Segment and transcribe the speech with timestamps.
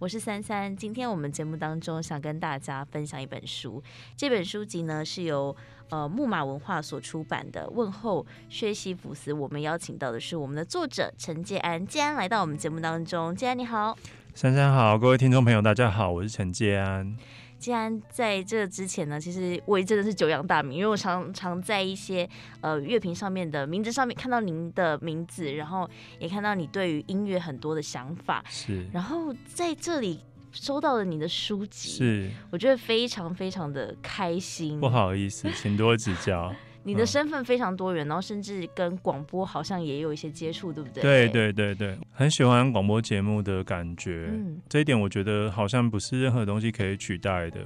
[0.00, 0.74] 我是三三。
[0.74, 3.82] 今天我们节目当中想跟大家分享一本书，
[4.16, 5.54] 这本书籍呢是由
[5.90, 9.30] 呃木马文化所出版的《问候薛西弗斯》。
[9.36, 13.36] 我们邀请到的是我们的作者陈建安，建安来到我们节目当中。
[13.36, 13.94] 建安你好，
[14.34, 17.14] 三三好，各位听众朋友大家好，我是陈建安。
[17.60, 22.26] 既然在这之前呢，其实我也真的是久仰大名，因为我常常在一些
[22.62, 25.88] 呃乐评上面的名字上面看到您的名字，然后
[26.18, 30.20] 也看到你对于音乐很多的想法，是，然后在这里
[30.50, 34.80] 收到了你的书籍，是，我觉得非常非常的开心。
[34.80, 36.50] 不好意思，请多指教。
[36.82, 41.02] 你的身份非常多元，然后甚至跟广播好像也有一些接触，对不对？
[41.02, 44.30] 对对对对，很喜欢广播节目的感觉。
[44.32, 47.60] 嗯，这一点我觉得好像不是任何东西可以取代的。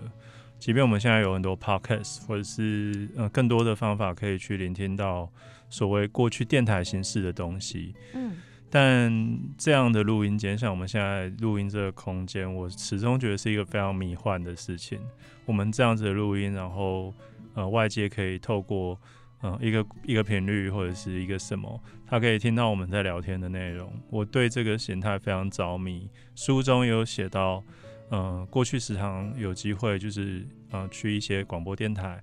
[0.58, 5.30] 即便我们现在有很多 podcast，或者是呃更多的方法可以去聆听到
[5.70, 7.94] 所谓过去电台形式的东西。
[8.14, 8.38] 嗯，
[8.68, 14.98] 但这样的录音间，像我们现在录音这个空间，我始终觉得是一个非常迷幻的事情。
[15.46, 17.14] 我们这样子的录音，然后。
[17.54, 19.00] 呃，外界可以透过
[19.40, 23.92] 呃一个一个频率或者是一个什么，他可以听到我们在聊天的内容。
[24.10, 26.10] 我对这个形态非常着迷。
[26.34, 27.62] 书中有写到，
[28.10, 32.22] 呃，过去时常有机会就是呃去一些广播电台，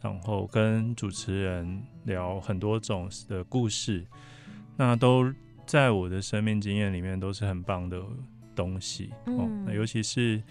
[0.00, 4.06] 然后跟主持人聊很多种的故事，
[4.76, 5.32] 那都
[5.66, 8.02] 在我的生命经验里面都是很棒的
[8.54, 9.10] 东西。
[9.26, 10.42] 哦，那尤其是。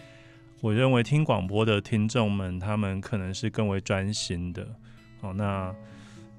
[0.61, 4.67] 我认为听广播的听众们，他们可能是更为专心的。
[5.21, 5.73] 哦，那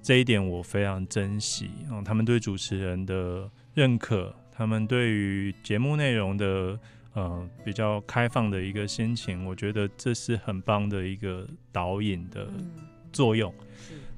[0.02, 1.70] 这一点我非常珍惜。
[1.90, 6.78] 哦，他们对主持人的认可，他们对于节目内容的
[7.14, 12.46] 呃比较开放的一个心情，我觉得这是很棒的一个导引的
[13.12, 13.52] 作用。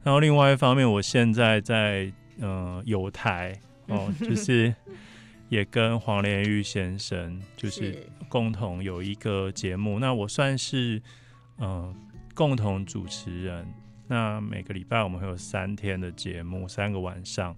[0.02, 4.74] 然后另外一方面，我现在在呃有台哦， 就是。
[5.48, 11.02] 也跟黄连玉先生就是共同有一个节目，那我算是
[11.56, 11.94] 呃
[12.34, 13.70] 共同主持人。
[14.08, 17.54] 那每个礼拜我们会有三天的节目，三个晚上，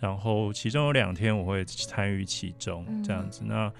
[0.00, 3.44] 然后其中有两天我会参与其中，这样子。
[3.44, 3.72] 嗯、那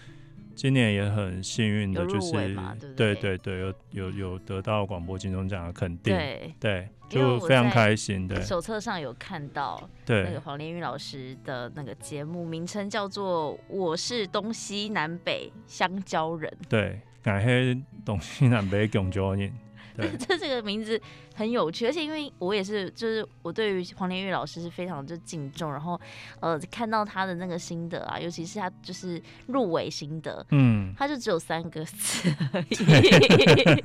[0.55, 2.57] 今年也很幸运的，就是
[2.95, 6.55] 对对对，有有有得到广播金钟奖的肯定，对。
[6.61, 8.26] 对，就非常开心。
[8.26, 19.53] 对，手册上有看到，对那个黄连玉老师的那个节目名称叫做《我是东西南北香蕉人》，对，感谢东西南北香蕉人。
[20.19, 20.98] 这这个名字
[21.34, 26.00] 很有趣，而且因为我也是，就是我对于黄连玉老师是非常就敬重，然后
[26.38, 32.75] 呃看到他的那个心得啊，尤其是他就是入围心得，嗯，他就只有三个字而已，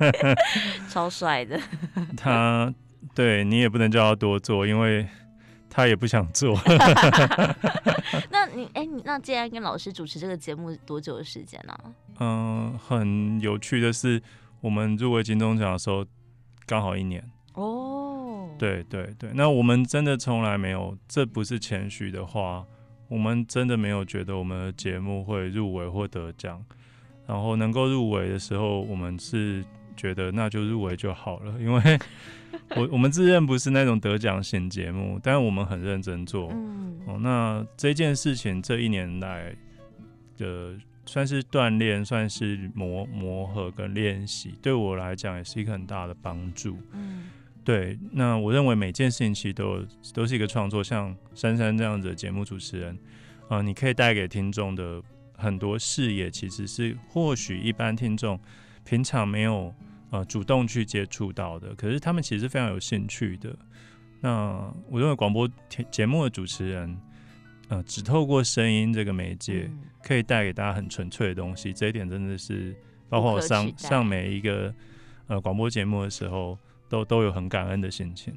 [0.88, 1.60] 超帅的。
[2.16, 2.72] 他
[3.14, 5.06] 对你也不能叫他多做，因为
[5.68, 6.58] 他也不想做。
[8.30, 11.72] 那你哎，你那既然跟老师主持这个节目多久的时间呢？
[11.72, 11.94] 啊？
[12.20, 14.22] 嗯，很有趣的是。
[14.62, 16.04] 我们入围金钟奖的时候，
[16.66, 18.48] 刚好一年哦。
[18.58, 22.64] 对对对，那我们真的从来没有，这不是谦虚的话，
[23.06, 26.64] 我们真的没有觉得我们的节目会入围或得奖。
[27.26, 29.62] 然后能够入围的时候，我们是
[29.96, 31.98] 觉得那就入围就好了， 因为
[32.76, 36.50] 我我们自认不是那种得奖型节目，但是我们很认真做。
[36.52, 39.54] 嗯，哦，那这件事情这一年来
[40.36, 40.74] 的。
[41.08, 46.76] 算是锻炼，算是磨磨合跟练习，对我来讲也是一个很大的帮助。
[46.90, 47.30] 嗯，
[47.62, 47.96] 对。
[48.10, 52.92] 那我认为每件事情其实都有都是一个创作，像珊珊这样子的节目主持人，
[53.48, 55.00] 啊、呃，你可以带给听众的
[55.36, 58.36] 很多视野，其实是或许一般听众
[58.84, 59.72] 平常没有
[60.10, 63.56] 呃主动去接触到的，可是他们其实非常有兴趣的。
[64.20, 65.48] 那我认为广播
[65.90, 66.96] 节目的主持人。
[67.68, 69.68] 呃，只透过声音这个媒介，
[70.00, 72.72] 可以带给大家很纯粹的东西，这一点真的是，
[73.08, 74.72] 包括我上上每一个
[75.26, 76.56] 呃广播节目的时候，
[76.88, 78.32] 都都有很感恩的心情。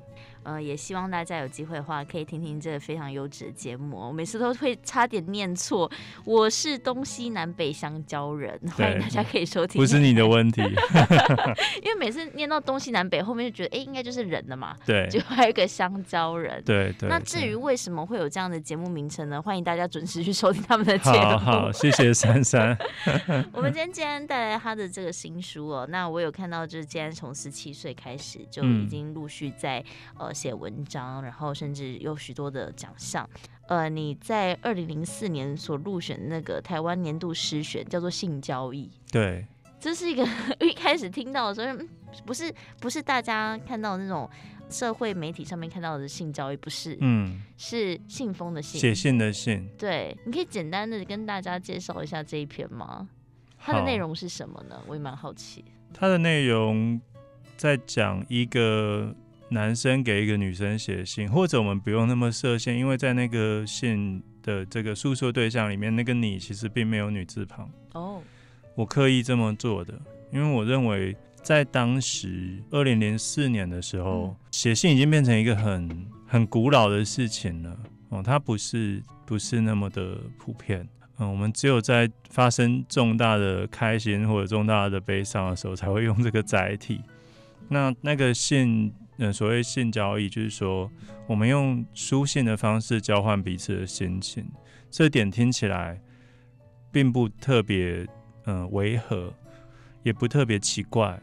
[0.50, 4.08] 呃，也希望大家有机会的话，可以听听这个非常优质的节目。
[4.08, 5.90] 我每次都会差点念错，
[6.26, 9.80] 我是东西南北香蕉人，欢迎大家可以收听。
[9.80, 10.63] 不是你的问题
[11.84, 14.75] 因为每次念到东西南北后面就觉得，哎、欸，应该就是人了嘛。
[14.88, 16.63] 对，就还有一个香蕉人。
[16.66, 17.07] 对对。
[17.07, 19.40] 那至于为什么会有这样的节目名称呢？
[19.40, 21.38] 欢迎大家准时去收听他们的节目。
[21.38, 22.75] 好，好，谢谢珊珊。
[23.54, 29.78] 我们今天既然带来他的这个新书哦，那我有看到，就是今天从十七岁开始就已经陆续在、
[30.18, 30.34] 嗯、呃。
[30.39, 33.30] 写文章，然后甚至有许多的奖项。
[33.68, 38.89] 呃，你在二零零四年所入选那个台湾年度诗选，叫做性交易。
[39.12, 39.45] 对，
[39.80, 40.25] 这是一个
[40.65, 41.86] 一开始听到的时候，
[42.25, 44.27] 不是不是大家看到的那种
[44.69, 49.69] 社会媒体上面看到的性交易，不是，嗯，是信封的信，写信的信。
[49.77, 53.09] 对，你可以简单的跟大家介绍一下这一篇吗？
[53.59, 54.81] 它的内容是什么呢？
[54.88, 55.65] 我也蛮好奇。
[55.94, 57.00] 它的内容
[57.57, 59.13] 在讲一个
[59.50, 67.69] 男生给一个女生写信，或者我们不用那么设限，因为在那个信的这个诉说对象里面，那个你其实并没有女字旁。
[67.94, 68.22] 哦，
[68.75, 69.94] 我刻意这么做的，
[70.31, 77.78] 因为我认为在当时二零零四年的时候，写信已经变成一个很很古老的事情了。
[78.10, 80.88] 哦，它不是不是那么的普遍。
[81.18, 87.02] 嗯，我们只有在发生重大的开心或者重大的悲伤的时候，才会用这个载体。
[87.68, 90.89] 那那个信，嗯，所谓性交易，就是说
[91.27, 94.50] 我们用书信的方式交换彼此的心情。
[94.89, 96.01] 这点听起来
[96.92, 98.07] 并不特别，
[98.45, 99.33] 嗯，违和，
[100.04, 101.21] 也不特别奇怪。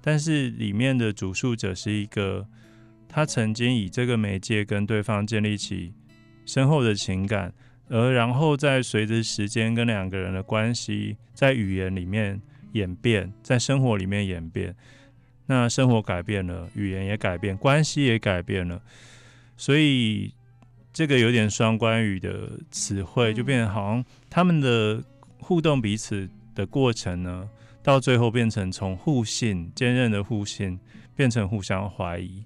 [0.00, 2.46] 但是里面的主述者是一个，
[3.08, 5.94] 他曾经以这个媒介跟对方建立起
[6.44, 7.54] 深厚的情感。
[7.90, 12.38] 而然后再随着时间跟两个人的关系在语言里面
[12.72, 14.76] 演变，在生活里面演变，
[15.48, 18.80] 那生活改变了，语言也改变，关系也改变了，
[19.56, 20.32] 所以
[20.92, 25.02] 这个有点双关语的词汇就变成好像他们的
[25.40, 27.50] 互动彼此的过程呢，
[27.82, 30.78] 到最后变成从互信、坚韧的互信
[31.16, 32.44] 变成互相怀疑。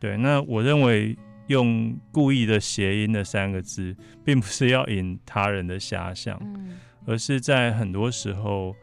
[0.00, 1.16] 对，那我认为。
[1.48, 3.94] 用故意的谐音的三个字，
[4.24, 6.40] 并不是要引他人的遐想，
[7.04, 8.74] 而是在很多时候，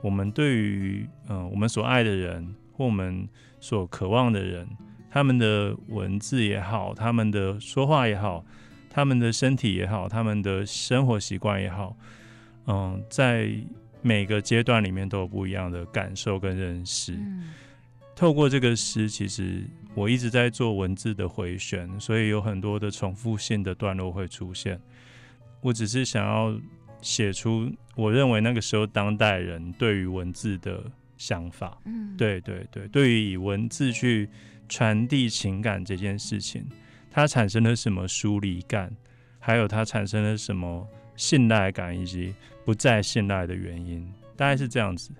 [0.00, 3.28] 我们对于嗯、呃、我们所爱的人或我们
[3.58, 4.68] 所渴望的人，
[5.10, 8.44] 他们的文字也好，他们的说话也好，
[8.90, 11.96] 他们的身体也好，他们的生活习惯也好，
[12.66, 13.50] 嗯、呃，在
[14.02, 17.14] 每个阶段里面都有不一样的感受跟认识。
[17.14, 17.54] 嗯、
[18.14, 19.64] 透过这个诗，其实。
[19.96, 24.78] 我一直在做文字的回旋，所以有很多的重复性的段落会出现。
[25.62, 26.54] 我只是想要
[27.00, 30.84] 写出我认为那个时候当代人对于文字的
[31.16, 31.80] 想法。
[31.84, 34.28] 嗯，对对对，对于以文字去
[34.68, 36.66] 传递情感这件事情，
[37.10, 38.94] 它产生了什么疏离感，
[39.38, 40.86] 还有它产生了什么
[41.16, 42.34] 信赖感，以及
[42.64, 45.10] 不再信赖的原因，大概是这样子。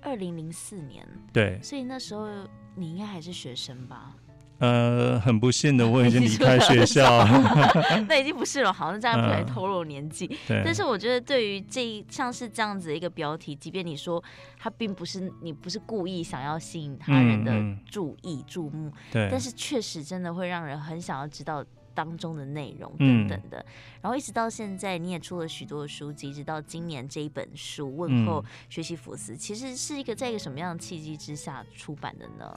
[0.00, 2.28] 二零零四年，对，所以那时候
[2.74, 4.16] 你应该还是学生吧？
[4.62, 7.26] 呃，很不幸的，我已经离开学校。
[8.06, 10.24] 那已经不是了，好像这样不来透露年纪。
[10.46, 10.62] 对。
[10.64, 14.22] 但是我觉得，对于这一像是这样子的一个标题，即便你说
[14.56, 17.52] 它并不是你不是故意想要吸引他人的
[17.90, 19.28] 注意、嗯、注目，对。
[19.32, 23.58] 但是确实真的会让人很想要知道当中的内容等等的。
[23.58, 23.66] 嗯、
[24.02, 32.56] 然后一直到现在，你也出了许多的书籍，直到今年这一本书《问候学习福斯》，其实是一个在一个什么样的契机之下出版的呢？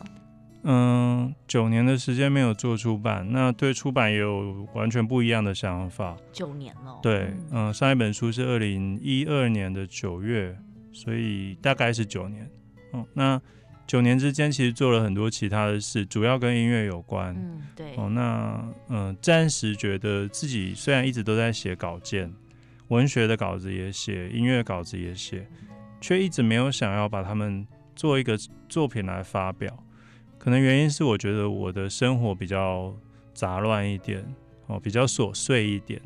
[0.67, 6.17] 嗯，九年的时间没有做出版，那对出版也有完全不一样的想法。
[6.31, 10.57] 九年了，对，嗯，上一本书是二零一二年的九月，
[10.91, 12.49] 所以大概是九年。
[12.93, 13.39] 嗯，那
[13.85, 17.35] 九年之间其实做了很多其他的事，主要跟音乐有关。
[17.37, 17.95] 嗯，对。
[17.95, 22.33] 哦，那嗯，暂时觉得自己虽然一直都在写稿件，
[22.87, 25.47] 文学的稿子也写，音乐稿子也写，
[26.01, 28.35] 却一直没有想要把它们做一个
[28.67, 29.77] 作品来发表。
[30.45, 32.95] 可能原因是我觉得我的生活比较
[33.33, 34.23] 杂乱一点
[34.67, 35.99] 哦，比较琐碎一点，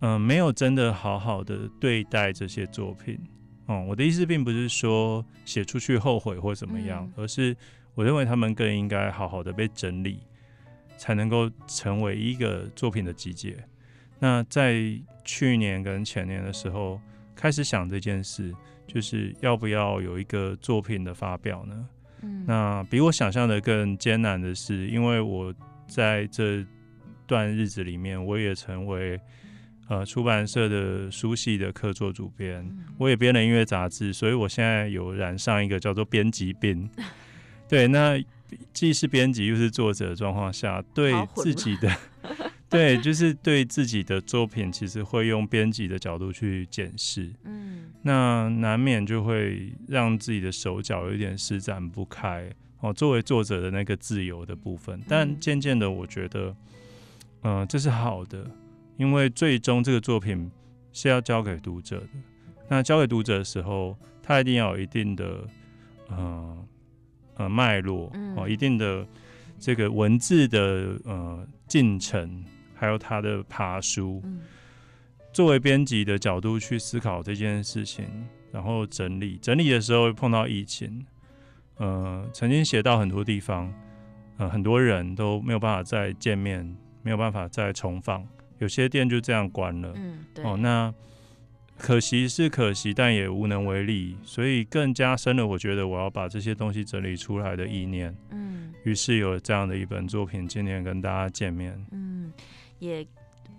[0.00, 3.16] 嗯，没有真的好好的对待这些作品。
[3.66, 7.56] 哦，我的意思并不是说写出去后悔或怎么样，而是
[7.94, 10.18] 我认为他们更应该好好的被整理，
[10.98, 13.56] 才能够成为一个作品的集结。
[14.18, 14.82] 那在
[15.24, 17.00] 去年跟前年的时候
[17.36, 18.52] 开始想这件事，
[18.88, 21.88] 就是要不要有一个作品的发表呢？
[22.46, 25.54] 那比我想象的更艰难的是，因为我
[25.86, 26.64] 在这
[27.26, 29.20] 段日子里面，我也成为
[29.88, 36.88] 呃出版社的书系的客座主编，我也编了音乐杂志，所以我现在有染上一个叫做编辑病。
[37.68, 38.20] 对，那
[38.72, 41.96] 既是编辑又是作者的状况下，对自己的。
[42.68, 47.59] 对，就是对自己的作品，其实会用编辑的角度去检视，嗯，
[48.02, 52.92] 那难免就会让自己的手脚有一点施展不开哦。
[52.92, 56.54] 作为作者的那个自由的部分，但渐渐的，我觉得，
[57.42, 58.50] 嗯、呃，这是好的，
[58.96, 60.50] 因为最终这个作品
[60.92, 62.08] 是要交给读者的。
[62.68, 65.46] 那交给读者的时候，他一定要有一定的，
[66.08, 66.66] 呃
[67.36, 69.06] 呃脉络哦，一定的
[69.58, 72.44] 这个文字的呃进程。
[72.72, 74.22] 还有他的爬书，
[75.32, 78.04] 作为编辑的角度去思考这件事情，
[78.52, 81.06] 然后整理整理的时候碰到疫情，
[81.76, 83.72] 呃，曾经写到很多地方，
[84.38, 88.26] 呃，很多人都没有办法再见面，没有办法再重访，
[88.58, 89.92] 有些店就这样关了。
[89.94, 90.44] 嗯，对。
[90.44, 90.92] 哦，那
[91.78, 95.46] 可惜是可惜，但也无能为力，所以更加深了。
[95.46, 98.14] 我觉得我要把这些东西整理出来的意念。
[98.30, 101.86] 嗯，于是有这样的一本作品，今年跟大家见面。
[101.92, 102.32] 嗯，
[102.80, 103.06] 也。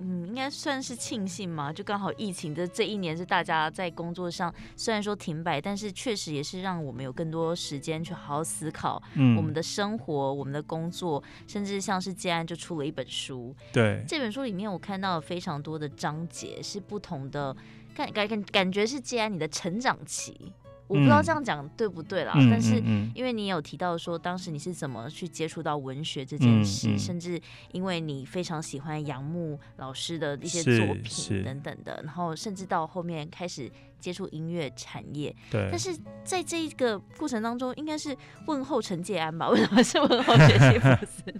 [0.03, 9.01] 嗯，应该算是庆幸嘛，就刚好疫情的这一年是大家在工作上虽然说停摆，但是确实也是让我们有更多时间去好好思考
[9.37, 13.55] 我们的生活、嗯、我们的工作，甚至像是建安就出了一本书。
[13.71, 17.55] 对，这本书里面我看到了非常多的章节是不同的，
[17.93, 20.51] 感感感感觉是建安你的成长期。
[20.91, 22.75] 我不知道这样讲对不对啦，嗯、但是
[23.15, 27.39] 因为你有提到说当时你是怎么去接触到文学这件事，嗯嗯、甚至
[27.71, 35.33] 因为你非常喜欢杨牧老师的一些作品等等的，然后甚至到后面开始接触音乐产业。
[35.49, 35.69] 对。
[35.71, 38.13] 但是在这一个过程当中，应该是
[38.47, 39.47] 问候陈建安吧？
[39.49, 41.33] 为什么是问候学习佛斯？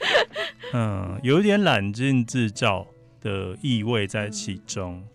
[0.72, 2.86] 嗯，有点揽镜自照
[3.20, 4.94] 的意味在其中。
[4.94, 5.08] 嗯、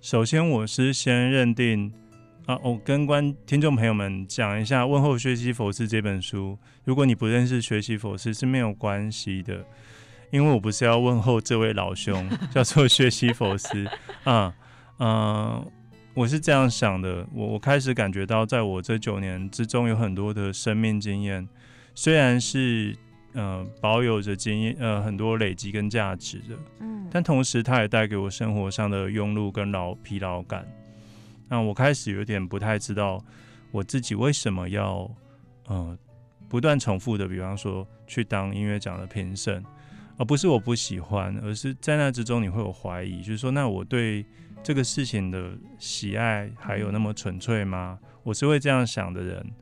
[0.00, 1.92] 首先，我是先认定。
[2.46, 6.58] 啊，我跟观听众朋友们讲一下《问候薛西弗斯》这本书。
[6.84, 9.64] 如果你不认识薛西弗斯是没有关系的，
[10.32, 13.86] 因为我不是要问候这位老兄，叫做薛西弗斯。
[14.24, 14.52] 啊，
[14.98, 15.66] 嗯、呃，
[16.14, 17.24] 我是这样想的。
[17.32, 21.48] 我我开始感觉到，在我这九年之中，有很多的生命经验，
[21.94, 22.96] 虽然是
[23.34, 30.66] 呃保有着经验呃很多累积跟价值的，嗯，但同时它也带给我生活上的庸碌跟劳疲劳感。
[31.52, 33.22] 那我开始有点不太知道
[33.72, 35.06] 我自己为什么要，
[35.66, 35.98] 呃，
[36.48, 39.62] 不断重复的，比方说去当音乐奖的评审，
[40.16, 44.24] 而不是我不喜欢，而是在那之中你会有怀疑，就是说，那我对
[44.62, 47.98] 这个事情的喜爱还有那么纯粹吗？
[48.22, 49.52] 我是会这样想的人，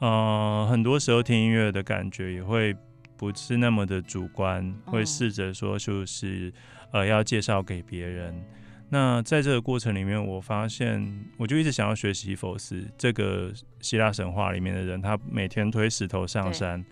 [0.00, 2.76] 呃，很多时候听音乐的感觉也会
[3.16, 6.52] 不是那么的主观，会试着说就是
[6.92, 8.38] 呃要介绍给别人。
[8.88, 16.84] 那在这个过程里面，我发现，我就一直想要学习佛斯这个希腊神话里面的人，他每天推石头上山，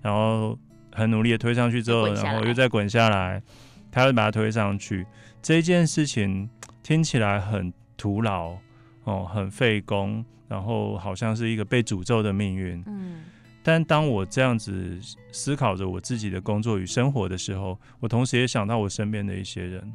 [0.00, 0.58] 然后
[0.92, 3.42] 很努力的推上去之后，然后又再滚下来，
[3.90, 5.06] 他会把它推上去。
[5.42, 6.48] 这件事情
[6.82, 8.56] 听起来很徒劳
[9.04, 12.82] 哦，很费工，然后好像是一个被诅咒的命运。
[12.86, 13.24] 嗯，
[13.62, 14.98] 但当我这样子
[15.30, 19.92] 思考着我自己的工作与生活的时候，我同时也想到我身边的一些人。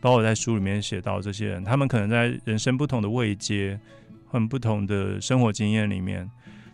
[0.00, 3.78] 包括在书里面写到这些人，他们可能在人生不同的位阶，
[4.26, 6.28] 很不同的生活经验里面，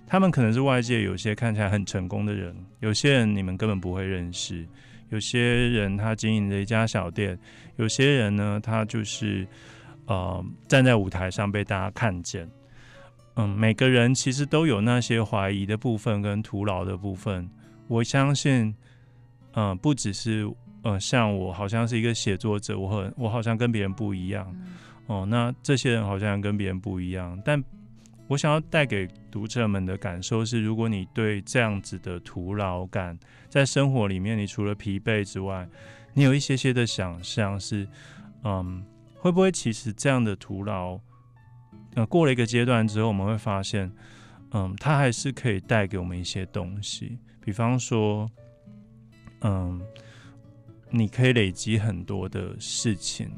[0.07, 4.65] 他们可能是外界有些看起来很成功的人，有些人你们根本不会认识，
[5.09, 7.37] 有些人他经营着一家小店，
[7.77, 9.45] 有些人呢，他就是
[10.07, 12.49] 呃站在舞台上被大家看见。
[13.35, 17.51] 嗯，每个人其实都有那些怀疑的部分跟徒劳的部分，
[17.89, 18.75] 我相信，
[19.55, 20.49] 嗯、不只是。
[20.87, 24.77] 呃，像我好像是一个写作者，我很我好像跟别人不一样，嗯、
[25.09, 27.61] 哦，那这些人好像跟别人不一样，但
[28.29, 35.69] 我想要带给读者们的感受是，如果你对这样子的徒劳感在生活里面，你除了疲惫之外，
[36.15, 37.89] 你有一些些的想象是，
[38.45, 38.85] 嗯，
[39.17, 41.01] 会不会其实这样的徒劳，
[41.97, 43.91] 呃，过了一个阶段之后，我们会发现，
[44.53, 48.31] 嗯，它还是可以带给我们一些东西，比方说，
[49.41, 49.81] 嗯。
[50.91, 53.29] 你可以累积很多的事情，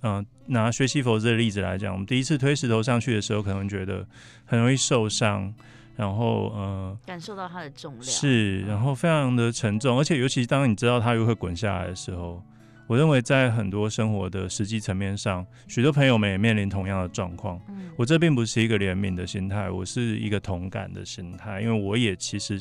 [0.00, 4.06] 嗯、呃，拿薛西弗斯的例子来讲，我们第一次推石头上去的时候，可能觉得
[4.44, 5.52] 很容易受伤，
[5.96, 12.42] 然后呃，感受到它的重量是，然后非常的沉重，而且尤其当你知道它又会滚下来的时候，
[12.86, 17.60] 我认为在很多生活的实际层面上，许多朋友们也面临同样的状况。
[17.68, 22.60] 嗯，我这并不是一个怜悯的心态，我是一个同感的心态，因为我也其实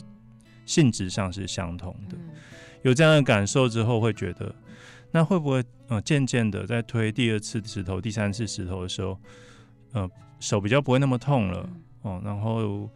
[0.66, 2.18] 性质上是相同的。
[2.18, 2.30] 嗯
[2.84, 4.54] 有这样的感受之后，会觉得，
[5.12, 9.18] 那会不会呃渐渐的在推第二次石头、第三次石头的时候，
[9.94, 10.10] 呃
[10.40, 11.70] 手比较不会那么痛了
[12.04, 12.90] 哦，然后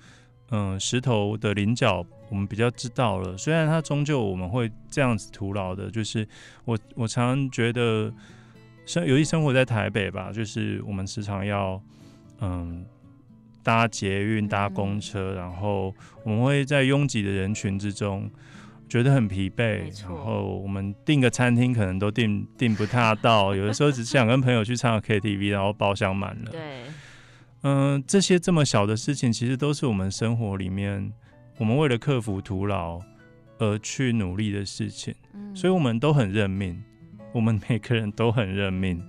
[0.52, 6.26] 嗯、呃、石头的棱角我们比较知道了，虽然它终究我们会这样子徒劳的，就是
[6.64, 8.14] 我我常常觉得
[8.86, 11.82] 生尤其生活在台北吧，就是我们时常要
[12.40, 12.86] 嗯
[13.62, 18.32] 搭捷运、搭公车，然后我们会在拥挤的人群之中。
[18.90, 26.52] 觉得很疲惫，然后我们订个餐厅可能都订 订不太到，有的时候只是想跟朋友去唱个 KTV，然后包厢满了。
[26.52, 26.62] 对，
[27.64, 31.12] 嗯、呃，这些这么小的事情，其实都是我们生活里面，
[31.58, 33.00] 我们为了克服徒劳
[33.58, 35.16] 而去努力的事情。
[35.34, 36.84] 嗯，所以我们都很认命，
[37.34, 39.00] 我们每个人都很认命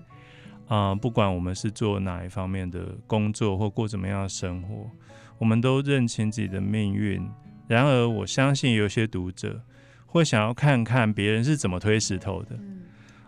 [0.66, 4.90] 啊、呃，不管我们是做哪一方面的工作或过怎么样的生活，
[5.36, 7.28] 我们都认清自己的命运。
[7.74, 9.60] 然而，我相信有些读者。
[10.06, 12.82] 会想要看看别人是怎么推石头的，嗯、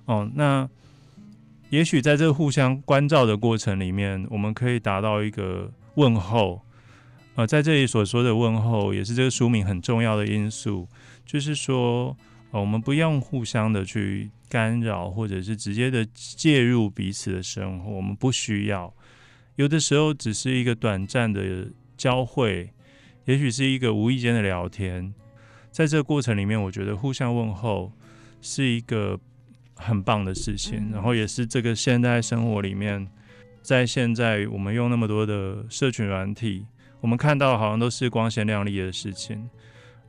[0.04, 0.68] 哦，那
[1.68, 6.62] 也许在这个互相关照的过程里面，我们可以达到一个问候。
[7.34, 10.86] 呃，在这里所说的问候，也是这个书名很重要的因素，
[11.24, 12.16] 就是说，
[12.52, 18.94] 呃，我们不用互相的去干扰，或者是直接的介入彼此的生活，我们不需要。
[19.56, 22.70] 有的时候只是一个短暂的交汇，
[23.26, 25.14] 也许是一个无意间的聊天，
[25.70, 27.92] 在这个过程里面，我觉得互相问候
[28.40, 29.18] 是一个
[29.74, 33.06] 很棒的事情，然后也是这个现代生活里面，
[33.62, 36.66] 在现在我们用那么多的社群软体。
[37.02, 39.48] 我们看到好像都是光鲜亮丽的事情，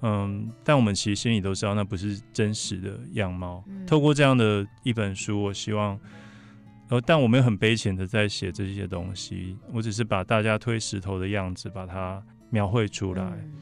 [0.01, 3.63] 嗯，但我们其实心里都知道那不是真实的样貌。
[3.67, 5.99] 嗯、透过这样的一本书，我希望，
[6.89, 13.23] 呃，但我没有很悲情的在写这些东西，我只是把大家推石头的样子把它描绘出来。
[13.23, 13.53] 嗯、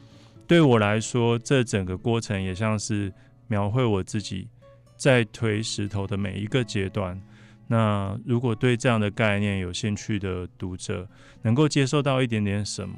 [0.46, 3.12] 对我来说，这整个过程也像是
[3.48, 4.48] 描绘我自己
[4.96, 7.20] 在推石头的每一个阶段。
[7.68, 11.08] 那如果对这样的概念有兴趣的读者，
[11.42, 12.96] 能够接受到一点点什么？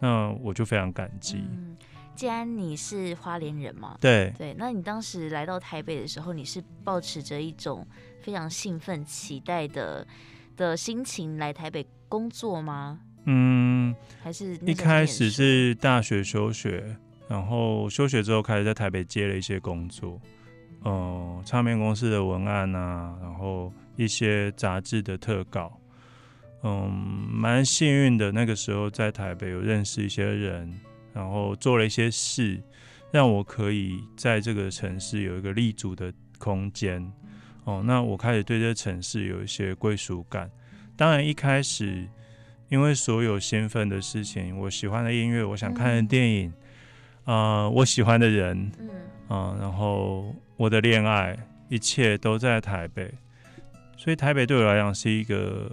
[0.00, 1.38] 那我就非常感激。
[1.38, 1.74] 嗯，
[2.14, 7.86] 既然你是花莲人嘛，对对，那你当时来到台北的时候，你是抱持着一种
[8.20, 10.06] 非常兴奋、期待的
[10.54, 13.00] 的心情来台北工作吗？
[13.24, 16.84] 嗯，还是一开始是大学休学，
[17.28, 20.20] 然后休学之后开始在台北接了一些工作，
[20.84, 25.80] 嗯、呃，唱片公司的文案啊，然后一些杂志的特稿。
[26.66, 26.90] 嗯，
[27.30, 28.32] 蛮幸运的。
[28.32, 30.80] 那个时候在台北有认识一些人，
[31.12, 32.58] 然后做了一些事，
[33.10, 37.06] 让我可以在这个城市有一个立足的空间。
[37.64, 40.50] 哦，那我开始对这个城市有一些归属感。
[40.96, 42.08] 当然一开始，
[42.68, 46.52] 因为所有兴奋的事情，我喜欢的音乐，我想看的电影，
[47.24, 48.90] 啊、嗯呃，我喜欢的人，嗯，
[49.28, 51.36] 嗯，然后我的恋爱，
[51.68, 53.12] 一切都在台北。
[53.96, 55.70] 所以台北对我来讲是一个。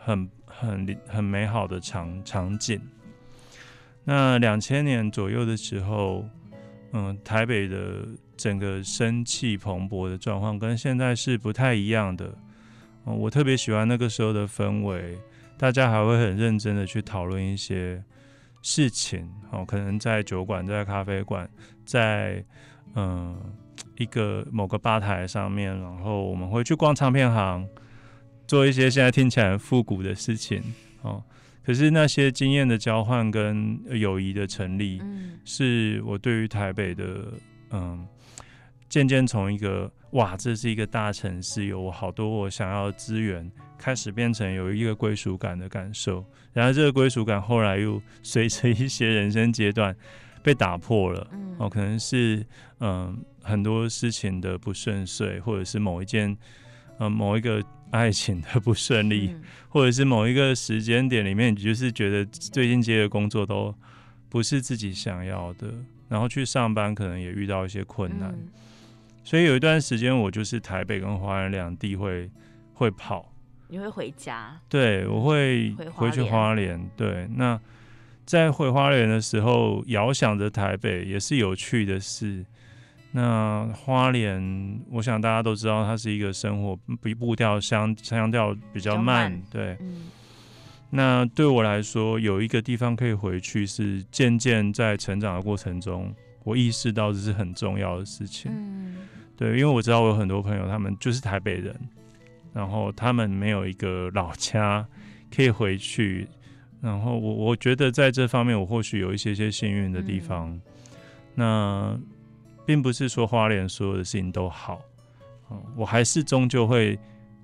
[0.00, 2.80] 很很很美好的场场景。
[4.04, 6.24] 那两千年左右的时候，
[6.92, 12.32] 嗯，台北的整个生气蓬勃的状况跟现在是不太一样的。
[13.04, 15.18] 嗯，我特别喜欢那个时候的氛围，
[15.58, 18.02] 大家还会很认真的去讨论一些
[18.62, 19.28] 事情。
[19.50, 21.50] 哦，可能在酒馆、在咖啡馆、
[21.84, 22.42] 在
[22.94, 23.36] 嗯
[23.96, 27.68] 一个某个吧台上面，然后我们会去逛唱片行。
[28.46, 30.62] 做一些现在听起来很复古的事情
[31.02, 31.22] 哦，
[31.62, 37.30] 可是那些经验的交换跟友谊的成立，嗯，是我对于台北的
[37.72, 38.08] 嗯，
[38.88, 46.24] 渐渐从一个哇，这是一个大城市，有我好多我想要的资源，开始变成有一个归属感的感受。
[46.52, 49.94] 然后这个归属感后来又随着一些人生阶段
[50.42, 51.26] 被打破了，
[51.58, 52.44] 哦，可能是
[52.80, 56.36] 嗯很多事情的不顺遂，或者是某一件
[56.98, 57.64] 嗯某一个。
[57.90, 63.74] 爱情的不顺利，嗯、或者是某一个时间点里面，你就是觉得最近接的工作都
[64.28, 65.72] 不是自己想要的，
[66.06, 68.48] 然后去上班可能也遇到一些困难，嗯、
[69.24, 72.30] 所以有一段时间我就是台北跟花莲两地会
[72.74, 73.32] 会跑。
[73.68, 74.58] 你会回家？
[74.68, 76.90] 对，我会回去花莲。
[76.96, 77.58] 对，那
[78.24, 82.44] 在回花莲的时候，遥想着台北也是有趣的事。
[83.12, 89.76] 那花莲，我想大家都知道，它是一个生活比步调相相调比较慢，慢对。
[89.80, 90.08] 嗯、
[90.90, 98.52] 那对我来说，有一个地方可以回去，是渐渐在成长的过程中，我意识到这是很重要的事情。
[98.54, 98.98] 嗯、
[99.38, 101.74] 对，因为我知道我有很多朋友，他们就是台北人，
[102.58, 104.84] 然后他们没有一个老家
[105.30, 106.26] 可以回去，
[106.80, 110.50] 然后我我觉得在这方面，我或许有一些些幸运的地方。
[110.50, 110.60] 嗯、
[111.36, 112.00] 那。
[112.68, 114.78] 并不是说花莲所有的事情都好，
[115.50, 116.98] 嗯，我还是终究会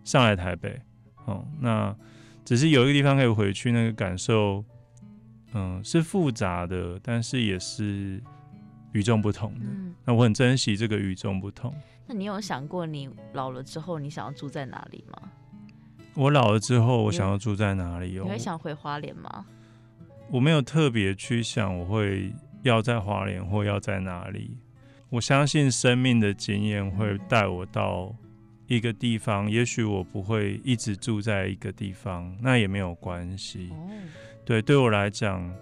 [0.04, 0.78] 上来台北，
[1.26, 1.96] 嗯，那
[2.44, 4.62] 只是有一个地方可以回去，那个感受，
[5.54, 8.22] 嗯，是复杂的，但是也是
[8.92, 9.60] 与众不同的。
[9.62, 11.74] 嗯，那我很珍惜这个与众不同。
[12.06, 15.30] 那你有想过你老了之后你想要住在哪里吗？
[16.14, 18.18] 我老了之后我想要住在哪里？
[18.18, 19.46] 哦，你会想回花莲吗？
[20.30, 24.58] 我没有特别去想我会要在花莲或要在哪里。
[25.10, 28.14] 我相信生命的经验会带我到
[28.66, 33.72] 一个地方，也许我不会一直住在一个地方，那也没有关系。
[34.44, 35.54] 对，对我来讲，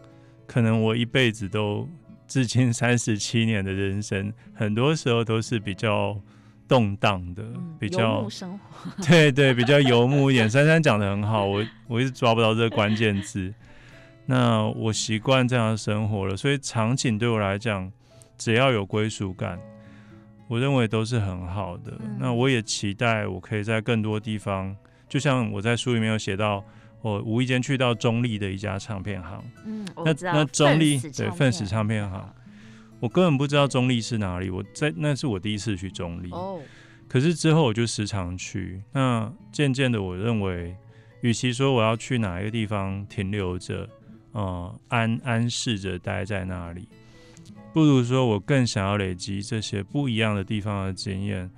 [0.47, 1.89] 可能我一辈子都
[2.33, 6.19] 至今三十七年的人生，很多时候都是比较
[6.67, 7.45] 动荡的，
[7.79, 8.27] 比较。
[9.07, 10.49] 对对，比较游牧一点。
[10.49, 13.53] 珊珊讲的很好，我我一直抓不到这个关键字。
[14.25, 17.93] 那我习惯这样的生活了，所以场景对我来讲。
[18.39, 19.57] 只要有归属感，
[20.49, 21.93] 我认为都是很好的。
[22.01, 24.75] 嗯、那我也期待我可以在更多地方，
[25.09, 26.65] 就像我在书里面有写到，
[27.03, 29.45] 我无意间去到中立的一家唱片行。
[29.67, 32.33] 嗯，那那中立对奋死唱片行，
[33.01, 34.49] 我根本不知道中立是哪里。
[34.49, 36.31] 我在那是我第一次去中立。
[36.31, 36.61] 哦。
[37.09, 38.83] 可是之后我就时常去。
[38.93, 40.75] 那渐渐的，我认为，
[41.21, 43.87] 与其说我要去哪一个地方停留着，
[44.33, 46.89] 呃，安安适着待在那里。
[47.75, 51.51] 不如说，我更想要累积这些不一样的地方的经验，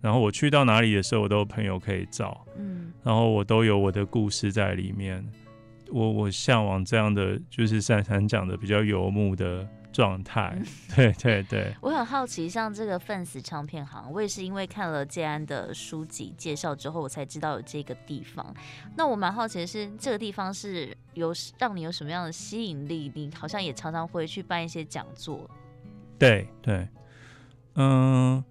[0.00, 5.26] 然后我去到哪里的时候，我都有朋友可以找，嗯，然后我都有我的故事在里面。
[5.88, 10.52] 我我向往这样的，就是珊珊讲的比较游牧的状态。
[10.56, 11.72] 嗯、 对对对。
[11.80, 18.52] 我很好奇，像这个奋死唱片行，我也是因为看了建安的书籍介绍之后，我才知道有这个地方。
[18.96, 23.12] 那我蛮好奇的是，这个地方是有让你有什么样的吸引力？
[23.14, 25.48] 你好像也常常会去办一些讲座。
[26.18, 26.88] 对对，
[27.76, 28.42] 嗯，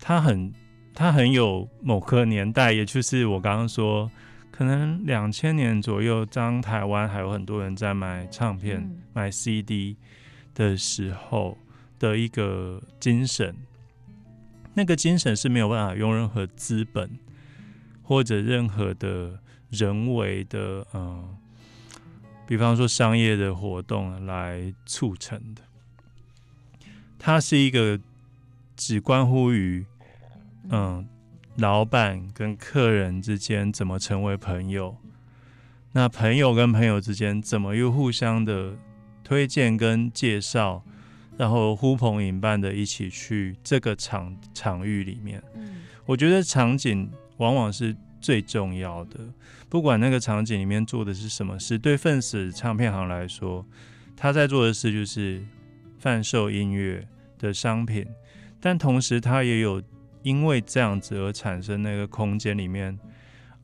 [0.00, 0.52] 他很
[0.94, 4.10] 他很有某个年代，也就是我刚刚说，
[4.50, 9.96] 可能两千年左右，当台湾还有很多人在买唱片、嗯、买 CD
[10.54, 11.56] 的时候
[11.98, 13.54] 的一个精神，
[14.74, 17.10] 那个精神是没有办法用任何资本
[18.02, 19.38] 或者任何的
[19.70, 21.36] 人为的，嗯，
[22.46, 25.62] 比方说商业的活动来促成的。
[27.18, 28.00] 它是一个
[28.76, 29.84] 只关乎于，
[30.70, 31.06] 嗯，
[31.56, 34.96] 老板跟客人之间怎么成为朋友，
[35.92, 38.74] 那朋友跟朋友之间怎么又互相的
[39.22, 40.82] 推荐跟介绍，
[41.36, 45.42] 然后呼朋引伴的一起去这个场场域里面。
[45.54, 49.18] 嗯，我觉得场景往往是最重要的，
[49.68, 53.66] 不管那个场景里面做的是什么事，对奋死唱片行来说，
[54.16, 55.44] 他在做的事就是。
[56.02, 57.06] 贩售音乐
[57.38, 58.06] 的商品，
[58.58, 59.82] 但同时他也有
[60.22, 62.98] 因为这样子而产生那个空间里面，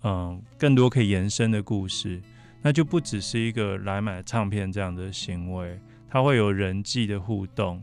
[0.02, 2.20] 嗯，更多可以延伸的故事。
[2.62, 7.82] 那就不只是一个来买唱片这样的行为，它会有人际的互动，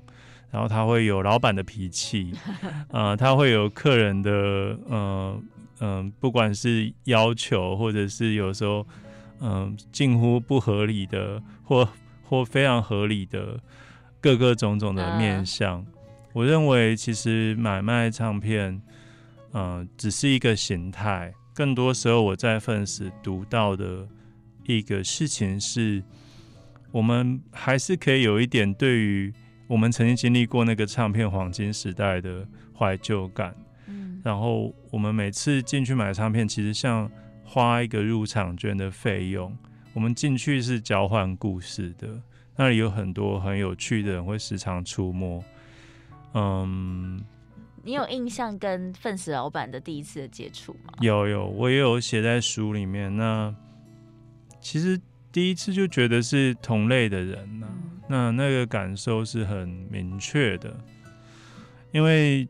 [0.52, 2.34] 然后它会有老板的脾气，
[2.90, 5.42] 呃，它会有客人的，嗯、呃、
[5.80, 8.86] 嗯、呃，不管是要求或者是有时候，
[9.40, 11.88] 嗯、呃，近乎不合理的或
[12.24, 13.60] 或非常合理的。
[14.24, 15.86] 各个种种的面向，啊、
[16.34, 18.82] 我认为其实买卖唱片，
[19.52, 21.32] 嗯、呃，只是一个形态。
[21.54, 24.08] 更多时候，我在奋死读到的
[24.66, 26.04] 一个事情是，
[26.92, 29.32] 我们还是可以有一点对于
[29.68, 33.56] 我们曾经经历过那个唱片黄金时代的怀旧感。
[33.86, 37.08] 嗯，然后我们每次进去买唱片，其实像
[37.44, 39.56] 花一个入场券的费用，
[39.94, 42.20] 我们进去是交换故事的。
[42.56, 45.44] 那里有很多很有趣的人会时常出没。
[46.34, 47.24] 嗯，
[47.84, 50.94] 你有印象跟奋死老板的第一次的接触吗？
[51.00, 53.16] 有有，我也有写在书里面。
[53.16, 53.54] 那
[54.60, 55.00] 其实
[55.32, 60.76] 第一次就觉得是同类的人呢、啊，嗯、那那个感受是很明确的。
[61.92, 62.48] 因为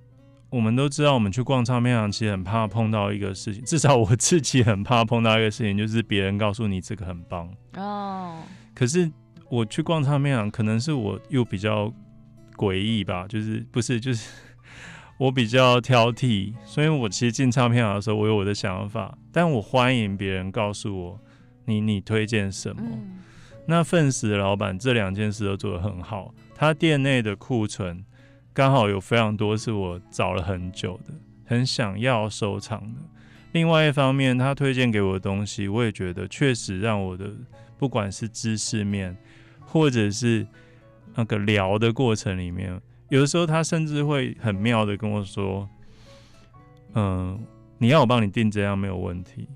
[0.50, 8.38] 我们都知道，我们去逛唱片行，其实很怕碰到一个事情，至少我自己很怕碰到一个事情，就是别人告诉你这个很棒哦，
[8.74, 9.12] 可是。
[9.50, 11.94] 我去逛唱片行，可能是我又比较
[12.56, 14.30] 诡异吧，就是不是就是
[15.20, 21.20] 我比较挑剔，所以我其实进唱片行的时候，我有我的想法，但我欢迎别人告诉我
[21.66, 22.82] 你你推荐什么。
[22.86, 23.20] 嗯、
[23.68, 28.04] 那奋死的老板这两件事都做得很好，他店内的库存
[28.54, 31.14] 刚好有非常多是我找了很久的，
[31.46, 33.00] 很想要收藏的。
[33.52, 37.32] 另外一方面，他推荐给我的东西，我也觉得确实让我的
[37.78, 39.18] 不管是知识面。
[39.66, 40.46] 或者是
[41.16, 45.68] 那个聊的过程里面，有的时候他甚至会很妙的跟我说
[46.96, 47.40] ：“嗯，
[47.78, 49.48] 你要我帮你订这样没有问题。”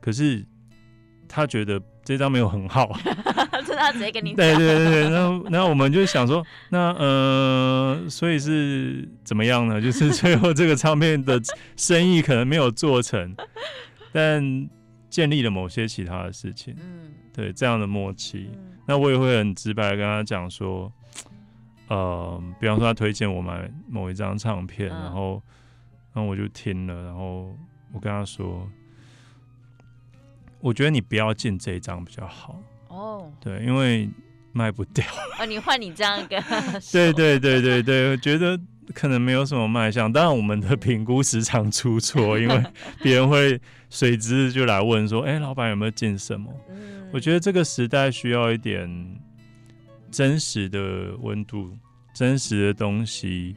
[0.00, 0.44] 可是
[1.28, 2.92] 他觉得这张没有很好，
[3.64, 4.34] 是他直接跟你。
[4.34, 9.80] 对对对对，然后然后我们就想说，那呃，所以是怎么样呢？
[9.80, 11.40] 就是最后这个唱片的
[11.76, 13.36] 生意可能没有做成，
[14.12, 14.68] 但
[15.10, 16.74] 建立了某些其他的事情。
[16.78, 18.48] 嗯，对，这样的默契。
[18.54, 18.78] 嗯。
[18.86, 20.90] 那我也会很直白的跟他讲说，
[21.88, 25.42] 呃，比方说他推荐我买某一张唱片，然后，
[26.12, 27.54] 然后我就听了，然后
[27.92, 28.66] 我跟他说，
[30.60, 32.60] 我觉得你不要进这一张比较好。
[32.88, 34.08] 哦，对，因为
[34.52, 35.04] 卖不掉。
[35.38, 36.42] 哦，你换你这样跟
[36.92, 38.58] 对对对对对，我觉得
[38.94, 42.62] 可能没有什么卖相，当然我们的评估时常出错，因为
[43.02, 46.52] 别人会随之就来问说，哎，老板有没有进什么？
[47.12, 48.88] 我觉得这个时代需要一点
[50.10, 51.76] 真实的温度，
[52.14, 53.56] 真实的东西，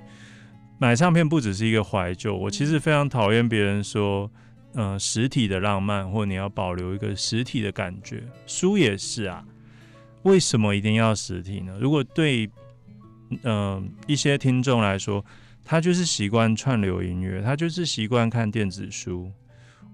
[0.79, 4.29] 买唱片不只是一个怀旧，我其实非常讨厌别人说，
[4.73, 8.23] 呃，实体的浪漫，或你要保留一个实体的感觉。
[8.47, 9.43] 书也是啊，
[10.23, 11.77] 为什么一定要实体呢？
[11.79, 12.51] 如果对，嗯、
[13.41, 15.25] 呃，一些听众来说，
[15.65, 19.31] 他就是习惯串流音乐，他就是习惯看电子书，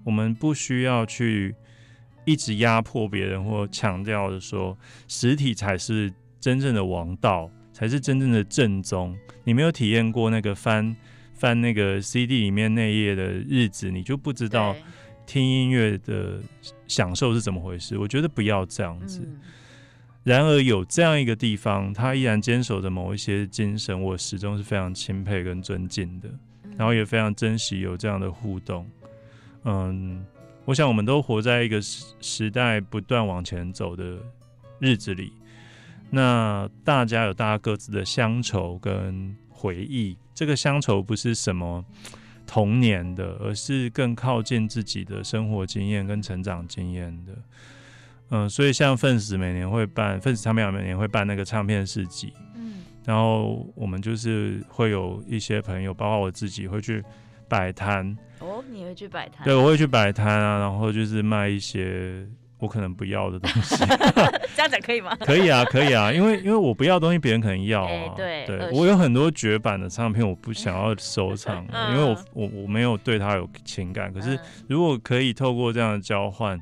[0.04, 1.54] 我们不需要去
[2.24, 4.76] 一直压迫别人，或强调的说
[5.08, 7.50] 实体才是真正的王道。
[7.72, 9.16] 才是真正的正宗。
[9.42, 10.94] 你没有体验过那个翻
[11.32, 14.76] 翻那个 CD 里面那页的日子，你就不知道
[15.24, 16.40] 听音乐的
[16.86, 17.96] 享受是怎么回事。
[17.96, 19.20] 我觉得不要这样子。
[19.24, 19.40] 嗯、
[20.22, 26.28] 然而有这样一个地方，他依然坚守着某一些精神，我始终是非常钦佩跟尊敬的。
[26.76, 28.88] 然后也非常珍惜有这样的互动。
[29.64, 30.24] 嗯，
[30.64, 34.18] 我想我们都活在一个时时代不断往前走的
[34.78, 35.32] 日子里。
[36.08, 41.84] 那大家有大家各自的乡愁跟回忆，这个乡愁不是什么
[42.46, 47.32] 童年的，而是更靠近自己的生活经验跟成长经验的。
[48.30, 57.04] 嗯，所以像愤死每年会办，愤死唱片每年会办那个唱片市集，嗯，然后我们就是会有一些朋友，包括我自己会去
[57.48, 58.16] 摆摊。
[58.38, 59.44] 哦，你会去摆摊？
[59.44, 62.26] 对，我会去摆摊啊，然后就是卖一些。
[62.60, 63.74] 我可能不要的东西，
[64.54, 65.16] 这样讲可以吗？
[65.20, 67.88] 可以啊，可以啊，因为因为我不要的东西，别人可能要啊。
[67.88, 74.12] 欸、对，对我有很多绝版的唱片，我不想要收 藏，嗯、因为我我我没有对它有情感。
[74.12, 74.38] 可是
[74.68, 76.60] 如果可以透过这样的交换，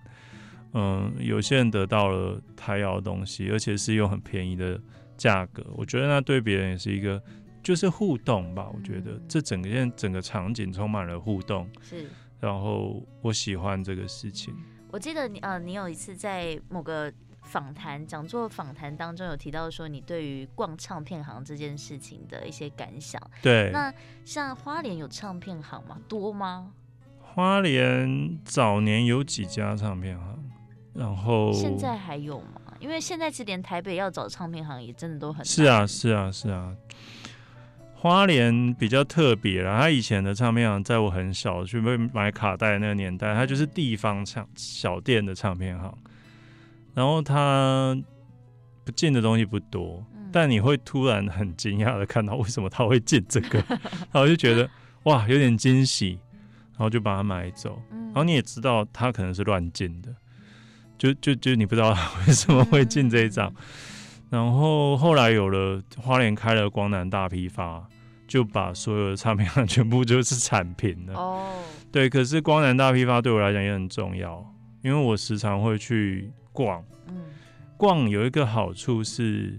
[0.72, 4.80] 嗯，有些人得到了他要的东西，而且是用很便宜的
[5.16, 7.22] 价格，我觉得那对别人也是一个
[7.62, 8.68] 就是互动吧。
[8.72, 12.08] 我觉得这整个整个场景充满了互动，是。
[12.40, 14.54] 然后我喜欢这个事情。
[14.90, 23.20] 我记得你呃，你有一次在某个访谈讲座访谈当中有提到说，你对于逛唱片行这件事情的一些感想。
[23.42, 23.70] 对。
[23.72, 23.92] 那
[24.24, 25.98] 像花莲有唱片行吗？
[26.06, 26.72] 多吗？
[27.20, 30.47] 花莲早年有几家唱片行，
[30.94, 32.60] 然后现在还有吗？
[32.80, 35.44] 因为现在其实连台北要找唱片行也真的都很。
[35.44, 36.74] 是啊，是啊，是啊。
[37.94, 45.98] 花莲比较特别啦，他以前的唱片行，在我很小去买卡带那个年代，它就是地方唱小店的唱片行，
[46.94, 48.00] 然后它
[48.84, 53.58] 不进的东西不多，但你会突然很惊讶的看到为什么他会进这个，
[54.12, 54.70] 然后就觉得
[55.02, 56.20] 哇有点惊喜，
[56.74, 60.14] 然后就把它买走，然后你也知道他可能是乱进的，
[60.98, 63.52] 就就就你不知道他为什么会进这一张。
[64.28, 67.82] 然后后来有了花莲开了光南大批发，
[68.26, 71.14] 就把所有的唱片行全部就是铲平了。
[71.14, 74.44] 哦，对，可是光南大批发对我来讲也很重要，
[74.82, 76.84] 因为我时常会去逛。
[77.06, 77.22] 嗯，
[77.78, 79.58] 逛有一个好处是，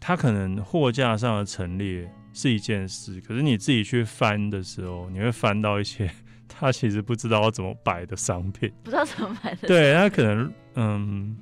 [0.00, 6.10] 它可能货架上的陈列是一件事，可是你自己去翻的时候，你会翻到一些
[6.58, 9.68] 他其实不知道要怎么摆的商品，不知道怎么摆的。
[9.68, 11.36] 对，他可能嗯。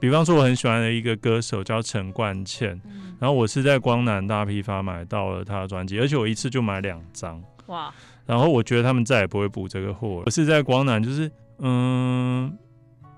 [0.00, 7.38] 比方说，我很喜欢的一个歌手叫陈冠茜，嗯、然后我是在光南大批发买到了他的专辑，而且我一次就买两张。
[7.66, 7.92] 哇！
[8.24, 10.22] 然后我觉得他们再也不会补这个货了。
[10.24, 12.50] 我是在光南，就是嗯，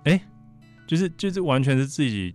[0.03, 0.23] 哎、欸，
[0.85, 2.35] 就是就是完全是自己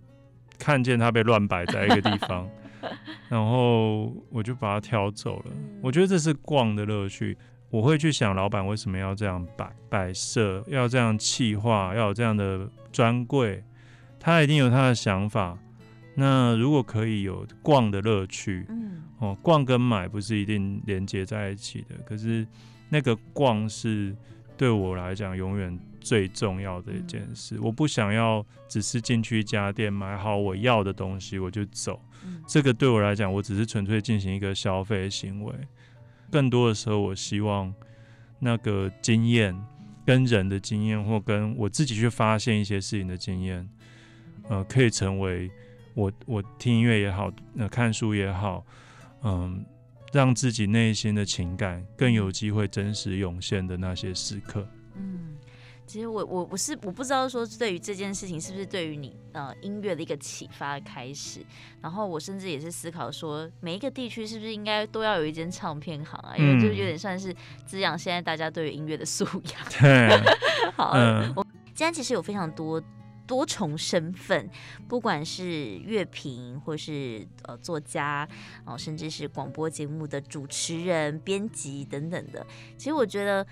[0.58, 2.48] 看见他被乱摆在一个地方，
[3.28, 5.52] 然后我就把它挑走了。
[5.82, 7.36] 我觉得这是逛的乐趣。
[7.70, 13.62] 我会去想老板为什么要这样摆摆设，要这样气化，要有这样的专柜。
[14.18, 15.58] 他一定有他的想法。
[16.14, 21.94] 那如果可以有逛的乐趣，嗯，哦，逛跟买不是一定连接在一起的。
[22.04, 22.44] 可是
[22.88, 24.16] 那个逛是
[24.56, 27.54] 对我来讲永远最重要的一件事。
[27.56, 32.02] 嗯，我不想要只是进去一家店买好我要的东西我就走。
[32.24, 35.54] 嗯，这个对我来讲，我只是纯粹进行一个消费行为。
[36.30, 37.72] 更多的时候，我希望
[38.38, 39.58] 那个经验
[40.04, 43.68] 跟人的经验，或跟我自己去发现一些事情的经验。
[44.48, 45.50] 呃，可以成为
[45.94, 48.64] 我我听音乐也好，呃，看书也好，
[49.22, 49.64] 嗯，
[50.12, 54.66] 让自己内心的情感更有机会真实涌现的那些时刻。
[54.96, 55.36] 嗯，
[55.88, 61.40] 其实我我我是我不知道说对于这件事情是不是对于你呃音乐的一个启发开始，
[61.80, 69.80] 然后我甚至也是思考说每一个地区是不是应该都要有一间唱片行啊，因为就有点算是滋养现在大家对于音乐的素养。
[69.80, 70.10] 对，
[70.76, 71.42] 好，嗯，我
[71.74, 72.82] 今天其实有非常多。
[73.28, 74.48] 多重身份，
[74.88, 78.26] 不管是乐评，或是呃作家，
[78.64, 82.46] 哦，甚至是广播节目的主持人、编辑等等的。
[82.78, 83.46] 其实我觉得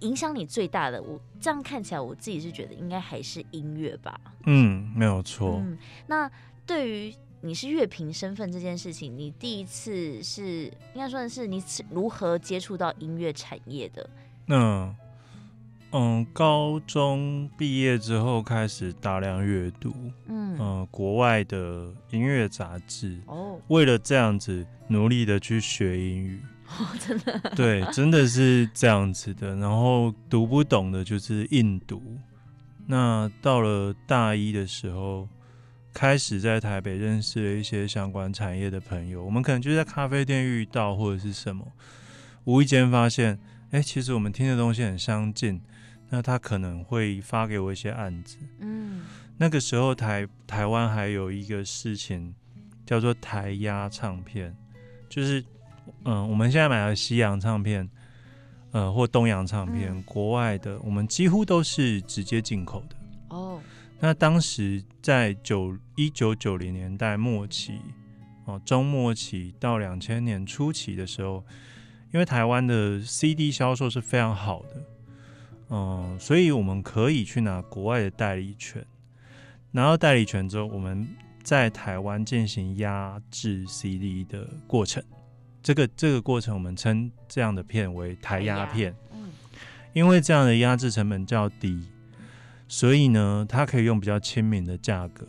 [0.00, 4.20] 影响你最大的，我这样看起来，我自己是觉得应该还是音乐吧。
[4.46, 5.60] 嗯，没有错。
[5.62, 6.30] 嗯，那
[6.66, 14.10] 对于你是乐评身份这件事情，你第一次是应该算是你如何接触到音乐产业的？
[14.48, 14.94] 嗯
[15.90, 19.90] 嗯，高中毕业之后开始大量阅读，
[20.26, 29.56] 嗯嗯、呃，国外的音乐杂志哦，为了这样子努力的去学英语，哦， 真的，对，真的是这样子的。
[29.56, 32.02] 然后读不懂的就是硬读。
[32.86, 35.28] 那到了大一的时候，
[35.92, 41.66] 开始在台北认识了一些相关产业的朋友，我们可能就在咖啡店遇到或者是什么，
[42.44, 43.38] 无意间发现。
[43.70, 45.60] 哎、欸，其实我们听的东西很相近，
[46.08, 48.38] 那他可能会发给我一些案子。
[48.60, 49.02] 嗯，
[49.36, 52.34] 那个时候台台湾还有一个事情
[52.86, 54.56] 叫做台压唱片，
[55.10, 55.44] 就是
[56.04, 57.88] 嗯，我们现在买的西洋唱片，
[58.72, 62.96] 呃，或东洋唱片，嗯、国外的，我们几乎都是直接进口的。
[63.28, 63.60] 哦，
[64.00, 67.80] 那当时在九一九九零年代末期，
[68.44, 71.44] 哦，中末期到两千年初期的时候。
[72.10, 74.82] 因为台湾的 CD 销售是非常好的，
[75.68, 78.82] 嗯，所以我们可以去拿国外的代理权，
[79.72, 81.06] 拿到代理权之后，我们
[81.42, 85.04] 在台湾进行压制 CD 的过程。
[85.68, 88.96] 这个这个过程，我们称这样的片为台压片。
[89.12, 89.30] 嗯，
[89.92, 91.86] 因为这样的压制成本较低，
[92.66, 95.28] 所以呢，它可以用比较亲民的价格，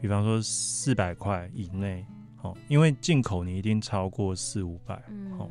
[0.00, 2.06] 比方说四百块以内。
[2.40, 4.94] 哦，因为进口你一定超过四五百。
[5.38, 5.50] 哦。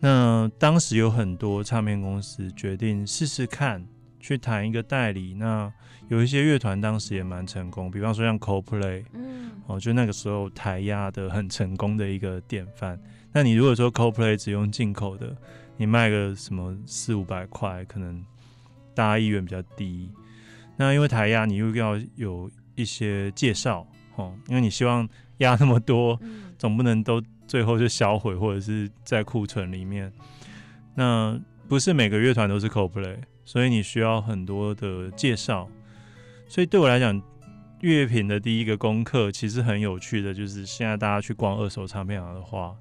[0.00, 3.86] 那当时有很多唱片公司决定试试看，
[4.24, 5.34] 去谈一个代理。
[5.34, 5.70] 那
[6.08, 12.98] 有一些乐团当时也蛮成功，比方说像 Coldplay，嗯，哦，就那个时候台压的很成功的一个典范。
[13.32, 15.36] 那你如果说 Coldplay 只用进口的，
[15.76, 18.24] 你卖个什么四五百块，可能
[18.94, 20.10] 大家意愿比较低。
[20.76, 25.06] 那因为台压你又要有一些介绍，哦，因为你希望
[25.38, 26.18] 压那么多，
[26.56, 27.22] 总不能都。
[27.46, 30.10] 最后就销毁，或者是在库存里面。
[30.94, 35.68] 那不是每个乐团都是 Coldplay，所以你需要很多的介绍。
[36.48, 37.20] 所以对我来讲，
[37.80, 42.76] 乐评的第一个功课其实很有趣的，就是现在大家去逛二手唱片行的话，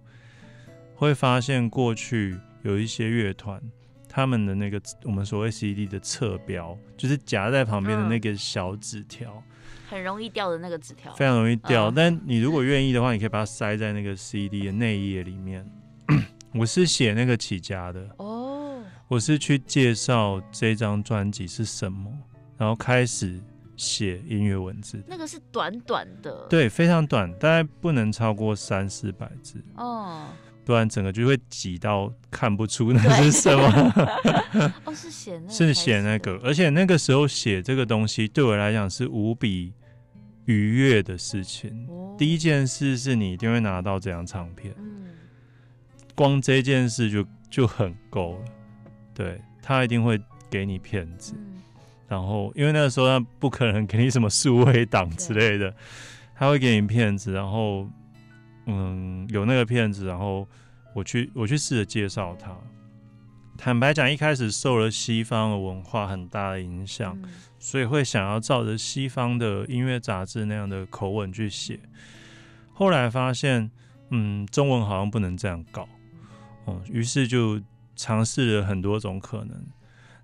[0.95, 3.61] 会发现过去有一些乐团，
[4.07, 9.43] 他们的那个我们所谓 CD 的侧标，就是夹在旁边的那个小纸条。
[9.89, 11.91] 很容易掉的那个纸条，非常容易掉。
[11.91, 15.69] 嗯、但你如果愿意的话，你可以把它塞在那个 CD 的内页里面。
[16.55, 18.32] 我是写那个起家的哦，
[19.07, 22.11] 我是去介绍这张专辑是什么，
[22.57, 23.39] 然后开始
[23.75, 25.03] 写音乐文字。
[25.07, 30.27] 那个是短短的，对，非常短，大概不能超过三四百字哦，
[30.65, 34.73] 不然整个就会挤到看不出那是什么。
[34.85, 39.73] 哦，是写那个，是写那个，而且那个时候写这个东西对我来讲是无比。
[40.45, 41.87] 愉悦的事情，
[42.17, 45.05] 第一件事是你一定会拿到这张唱片，嗯
[46.15, 48.45] 光这件事就就很够了。
[49.13, 51.33] 对，他一定会给你片子，
[52.07, 55.73] 然后因为那个时候他不可能给你什么数位档之类的，
[56.35, 57.87] 他会给你片子，然后
[58.65, 60.47] 嗯，有那个片子，然后
[60.93, 62.55] 我去我去试着介绍他。
[63.57, 67.17] 坦白讲，一开始受了西方的文化很大的影响。
[67.59, 71.79] 所以会想要照着西方的音乐杂志那样的口吻去写，
[72.73, 73.71] 后来发现，
[74.09, 75.83] 嗯，中文好像不能这样搞，
[76.65, 77.57] 哦、嗯，于是就
[77.95, 79.65] 尝试了很多种可能。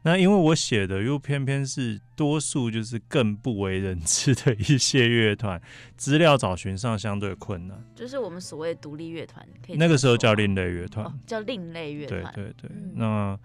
[0.01, 5.62] 那因为我写的又偏偏是多数就是更不为人知的一些乐团，
[5.97, 7.77] 资料找寻上相对困难。
[7.93, 12.23] 就是我们所谓独立乐团，那个时候叫另类乐团、哦，叫另类乐团。
[12.34, 13.38] 对对对，嗯、那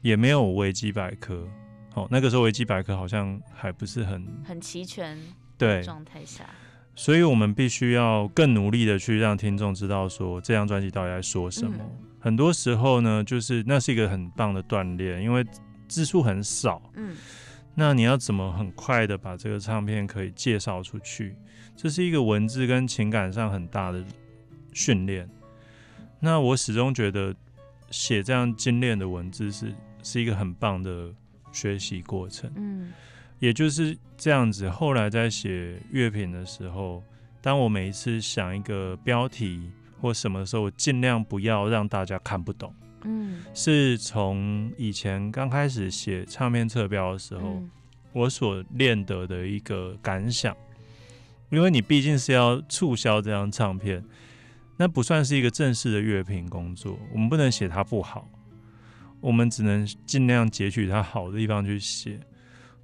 [0.00, 1.46] 也没有维基百科。
[1.92, 5.18] 好，那个时候维基百科好像还不是很很齐全，
[5.58, 6.46] 对状态下，
[6.94, 11.76] 所以我们必须要更努力的去让听众知道说这张专辑到底在说什么。
[11.78, 15.44] 嗯、很多时候呢，就是那是一个很棒的锻炼，因为
[15.88, 17.16] 字数很少，嗯，
[17.74, 21.34] 那你要怎么很快的把这个唱片可以介绍出去？
[21.74, 24.04] 这是一个文字跟情感上很大的
[24.72, 25.28] 训练。
[26.20, 27.34] 那我始终觉得
[27.90, 31.12] 写这样精炼的文字是是一个很棒的。
[31.52, 32.92] 学习过程，嗯，
[33.40, 34.70] 也就是这样子。
[34.70, 37.02] 后来在写乐评的时候，
[37.42, 39.68] 当我每一次想一个标题
[40.00, 42.74] 或什么的时候，我尽量不要让大家看不懂，
[43.04, 47.70] 嗯，是从以前刚开始写唱片侧标的时候，嗯，
[48.12, 50.56] 我所练得的一个感想。
[51.50, 54.04] 因为你毕竟是要促销这张唱片，
[54.76, 58.28] 那不算是一个正式的乐评工作，我们不能写它不好。
[59.20, 62.18] 我们只能尽量截取它好的地方去写，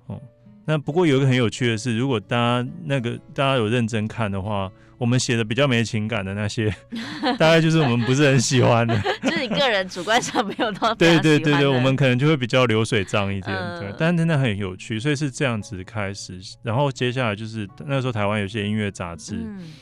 [0.07, 0.21] 哦，
[0.64, 6.75] 那不过有一个很有趣的是，如果大家那个大家有认真看的话，我们写的比较没情感的那些，
[7.39, 19.73] 大概就是我们不是很喜欢的， 就是你个人主观上没有到对对对对，我们可能就会比较流水账一点，呃、对，但真的很有趣，所以是这样子开始，然后接下来就是那时候台湾有些音乐杂志，嗯、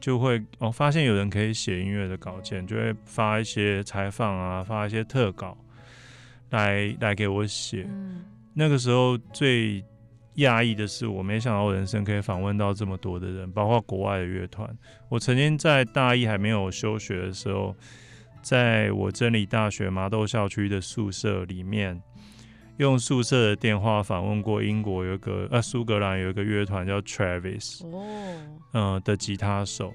[0.00, 5.56] 就会哦发现有人可以写音乐的稿件，就会发一些采访啊，发一些特稿
[6.50, 9.84] 来来给我写，嗯、那个时候最。
[10.36, 14.68] 讶异的是，我没想到我人生可以访问到这么多的人，包括国外的乐团。
[15.08, 17.74] 我曾经在大一还没有休学的时候，
[18.42, 22.00] 在我真理大学麻豆校区的宿舍里面，
[22.76, 28.04] 用宿舍的电话访问过英国有一个呃苏格兰有一个乐团叫 Travis，哦
[28.72, 29.92] 嗯、呃、的吉他手。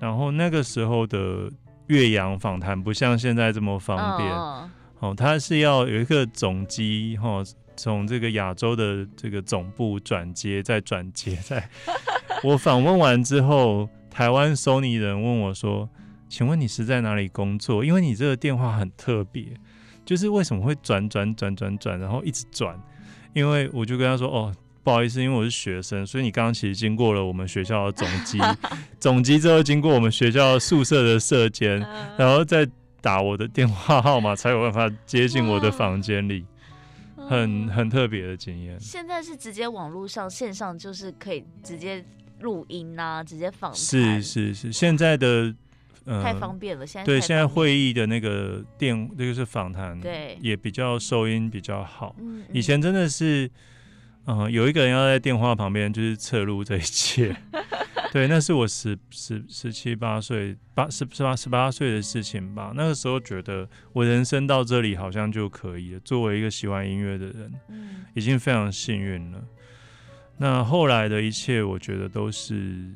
[0.00, 1.50] 然后那个时候的
[1.88, 7.28] 岳阳访谈不像现在这么方便，哦，哦，他是要有一个总机哈。
[7.28, 7.46] 哦
[7.78, 11.66] 从这个亚洲的这个总部转接，再转接， 在
[12.42, 15.88] 我访问完之后，台湾 Sony 人问我说
[16.28, 17.84] ：“请问你是在哪里工作？
[17.84, 19.44] 因为你这个电话很特别，
[20.04, 22.78] 就是为什么会转转转转转，然后一直转？
[23.32, 24.52] 因为我就跟他说：哦，
[24.82, 28.38] 不好意思，因为我是学生，所以你刚刚其实经过了我们学校的总机，
[28.98, 31.78] 总机之后经过我们学校宿舍的舍监，
[32.18, 32.68] 然后再
[33.00, 36.44] 打我的电话号码，才有办法接进我的房间里。”
[37.28, 38.78] 很很特别的经验。
[38.80, 42.04] 现在是直接网络上线上，就是可以直接
[42.40, 43.78] 录音啊，直接访谈。
[43.78, 45.54] 是是是，现在的
[46.04, 46.86] 呃太方便了。
[46.86, 52.16] 现在对，现在会议的那个电，那个是访谈，对，也比较收音比较好。
[52.52, 53.50] 以前真的是，
[54.26, 57.36] 嗯、呃，有一个人要在电话旁边，就是侧录这一切。
[58.10, 62.72] 对，那是我十十十七八岁八十十八十八岁的事情吧。
[62.74, 66.00] 那个时候觉得我人生到这里好像就可以了。
[66.00, 69.44] 作为一个喜欢音乐的人，嗯，已经非常幸运了。
[70.38, 72.90] 那后来的一切，我觉得都是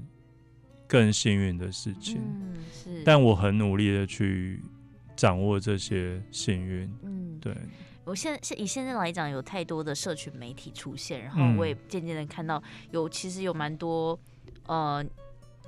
[0.87, 2.21] 更幸运的事情。
[2.25, 3.03] 嗯，是。
[3.05, 4.63] 但我很努力的去
[5.15, 6.91] 掌握这些幸运。
[7.03, 7.55] 嗯，对。
[8.05, 14.19] 我现在以现在来讲，有太多的社群媒体出现，然后我也渐渐的看到有其实有蛮多。
[14.67, 15.05] 呃，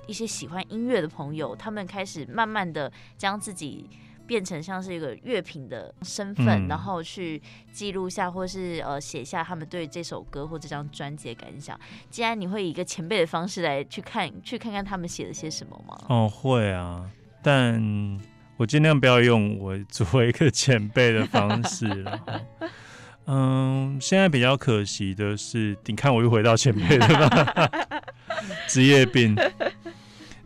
[0.07, 3.88] 一些喜欢音乐的朋友，他们开始慢慢的将自己
[4.26, 7.40] 变成像是一个乐评的身份，嗯、然后去
[7.72, 11.78] 记录下，或是呃写下他们对这首歌或这张专辑的感想。
[12.11, 15.99] 既然你会以一个前辈的方式来去看，去看看他们写了些什么吗？
[16.09, 17.05] 哦，会啊，
[17.42, 18.18] 但
[18.57, 22.20] 我尽量不要用我作为一个前辈的方式了。
[23.26, 27.74] 嗯，现在比较可惜的是，你看我又回到前辈了吧？
[28.68, 29.35] 职业病，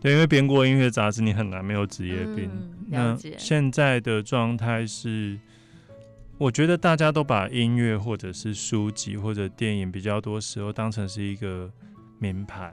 [0.01, 2.51] 对，因为编过音乐杂志，你很难没有职业病。
[2.53, 5.39] 嗯、那现在的状态是，
[6.37, 11.71] 我觉得大家都把音乐或者是书籍或者电影比较多时候当成是一个
[12.19, 12.73] 名牌，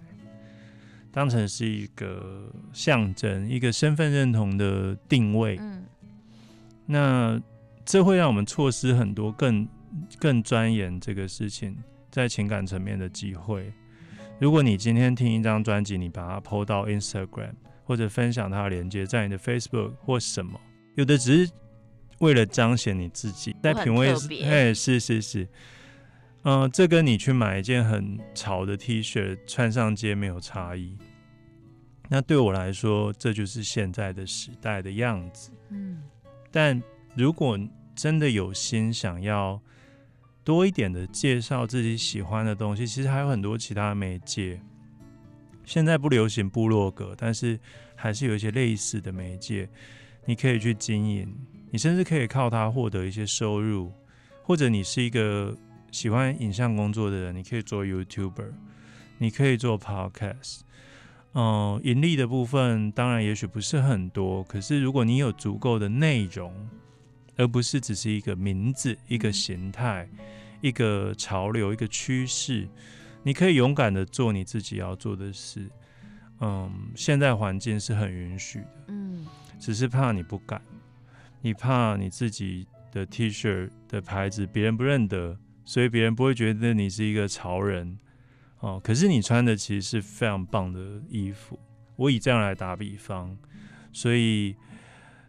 [1.12, 5.58] 当成是一个象征，一个身份认同的定位。
[5.60, 5.84] 嗯、
[6.86, 7.42] 那
[7.84, 9.68] 这会让我们错失很多更
[10.20, 11.76] 更钻研这个事情
[12.12, 13.74] 在情感层面的机会。
[14.38, 17.54] 如果你今天听一张专辑，你把它 PO 到 Instagram
[17.86, 20.60] 或者分享它的链接在你的 Facebook 或什么，
[20.96, 21.52] 有的只是
[22.20, 24.14] 为了彰显你自己，在品味，
[24.44, 25.44] 哎，是是是，
[26.44, 30.98] 嗯、呃，这跟你去买一件很潮的 T 恤穿上街没有差异。
[32.10, 35.52] 那对我来说，这就是现在的时代的样子。
[35.70, 36.04] 嗯，
[36.52, 36.82] 但
[37.16, 37.58] 如果
[37.96, 39.62] 真的有心想要。
[40.46, 44.62] 多一点的介绍自己喜欢的东西，其实还有很多其他媒介。
[45.66, 47.60] 现在不流行部落格，但是
[47.96, 49.68] 还是有一些类似的媒介，
[50.24, 51.36] 你可以去经营。
[51.72, 53.92] 你甚至可以靠它获得一些收入，
[54.44, 55.58] 或者你是一个
[55.92, 58.52] 喜欢影像工作的人，你可以做 YouTuber，
[59.18, 60.60] 你可以做 Podcast。
[61.34, 66.54] 嗯，盈利的部分当然也许不是很多，可是如果你有足够的内容。
[67.38, 70.08] 而不是只是一个名字、一个形态、
[70.62, 72.68] 一个潮流、一个趋势，
[73.24, 75.70] 你可以勇敢的做你自己要做的事。
[76.40, 79.26] 嗯，现在环境是很允许的，嗯，
[79.60, 80.62] 只是怕你不敢，
[81.42, 87.98] 你怕你自己的 T 恤的牌子别人不认得，所以别人不会觉得你是一个潮人
[88.60, 88.80] 哦。
[88.84, 91.60] 可是你穿的其实是非常棒的衣服，
[91.96, 93.38] 我以这样来打比方，
[93.92, 94.56] 所以。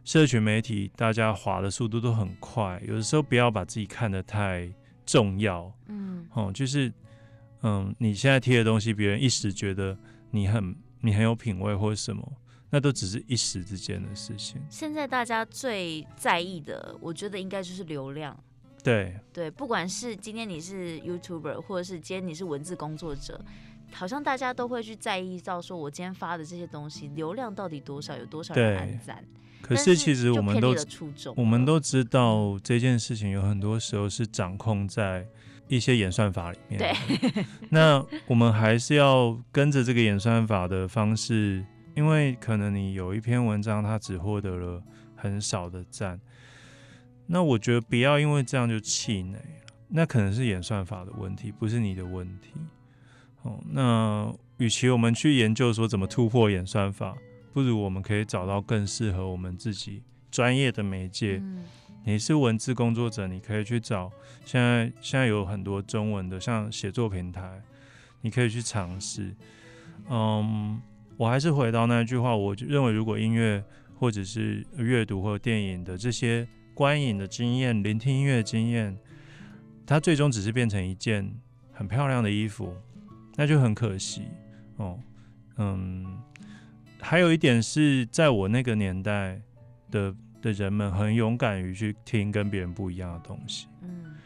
[0.06, 4.72] 社群媒体，大家滑的速度都很快，有的时候不要把自己看得太
[5.04, 5.70] 重要。
[5.88, 6.92] 嗯，哦，就是，
[7.62, 9.98] 嗯，你现在贴的东西，别人一时觉得
[10.30, 12.24] 你很你很有品味或者什么，
[12.70, 14.62] 那都只是一时之间的事情。
[14.70, 18.38] 现在大家最在意的，我觉得应该就是流量。
[18.84, 23.44] 对对，不管是今天你是 YouTuber，或者是今天你是文字工作者，
[23.92, 29.24] 好像大家都会去在意到说，我今天发的这些东西流量到底多少，有多少人按赞。
[29.62, 30.74] 可是其实我们都
[31.34, 35.26] 我们都知道这件事情有很多时候是掌控在
[35.66, 36.78] 一些演算法里面。
[36.78, 41.64] 对，那我们还是要跟着这个演算法的方式，
[41.96, 44.80] 因为可能你有一篇文章，它只获得了
[45.16, 46.20] 很少的赞，
[47.26, 49.42] 那我觉得不要因为这样就气馁了，
[49.88, 52.52] 那可能是演算法的问题，不是你的问题。
[53.46, 57.16] 哦，那与其我们去研究说怎么突破演算法。
[57.52, 61.38] 不如我们可以找到更适合我们自己专业的媒介。
[61.40, 61.64] 嗯。
[62.04, 64.12] 你是文字工作者，你可以去找。
[64.44, 67.60] 现在现在有很多中文的，像写作平台，
[68.20, 69.34] 你可以去尝试。
[70.08, 70.80] 嗯，
[71.16, 73.64] 我还是回到那句话，我认为如果音乐
[73.98, 78.96] 或者是阅读或电影的这些观影的经验、聆听音乐的经验，
[79.84, 81.28] 它最终只是变成一件
[81.72, 82.72] 很漂亮的衣服，
[83.36, 84.24] 那就很可惜
[84.78, 84.98] 哦。
[85.58, 86.18] 嗯。
[86.98, 89.40] 还有一点是在我那个年代
[89.90, 90.12] 的
[90.42, 94.16] 的人们很勇敢于去听跟别人不一样的东西，嗯，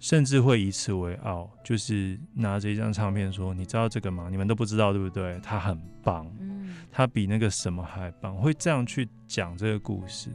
[0.00, 4.28] 甚至会以此为傲，就是拿着一张唱片说：“你知道这个吗？
[4.30, 5.40] 你们都不知道，对不对？
[5.42, 10.28] 它很棒，嗯，它比那个什么还棒。”会这样去讲这个故事。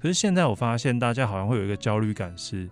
[0.00, 2.68] 可是现在我发现大家好像会有一个焦虑感是，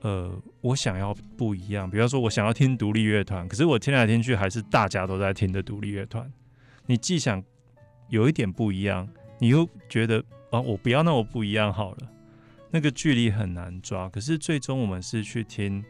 [0.00, 1.90] 呃，我想要不一样。
[1.90, 6.30] 比方说，我想要听独立乐团，可是我听来听去还是大家都在听的独立乐团。
[6.86, 7.42] 你既想
[8.08, 12.08] 有一点不一样，你又觉得啊，我不要那么不一样好了，
[12.70, 14.08] 那个距离很难抓。
[14.08, 15.84] 可是最终我们是去听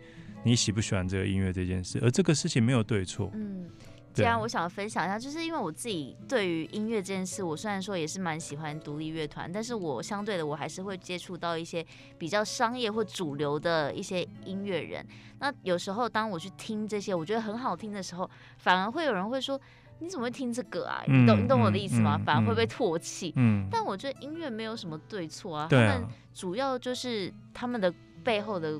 [0.44, 3.30] 你喜不喜欢这个音乐这件事，而这个事情没有对错。
[3.34, 3.68] 嗯，
[4.16, 11.84] 既然我想分享一下，就是因为我自己对于音乐这件事，我虽然说也是蛮喜欢独立乐团，但是我相对的我还是会接触到一些
[12.18, 15.06] 比较商业或主流的一些音乐人。
[15.38, 19.60] 那有时候当我去听这些我觉得很好听的时候，反而会有人会说。
[19.98, 21.02] 你怎么会听这个啊？
[21.08, 22.18] 你懂你懂我的意思吗？
[22.18, 23.32] 嗯嗯、反而会被唾弃。
[23.36, 25.68] 嗯，但我觉得音乐没有什么对错啊，啊。
[25.70, 27.90] 他们主要就是他们的
[28.22, 28.78] 背后的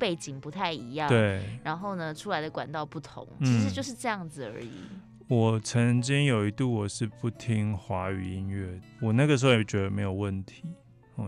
[0.00, 1.08] 背景不太一样。
[1.08, 1.40] 对。
[1.62, 4.66] 然后呢，出来的管道不同，其实就是这样子而已。
[4.66, 10.64] 嗯、我曾经有一度我是不听华语音乐，我那个时候也觉得没有问题，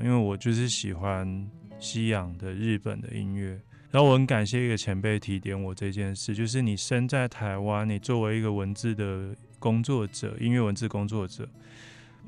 [0.03, 1.49] 因为我就是喜欢
[1.79, 3.61] 西洋的、日本的音乐。
[3.91, 11.47] 然后我很感谢一个前辈提点我这件事，就是你身在台湾，你作为一个文字的工作者，音乐文字工作者，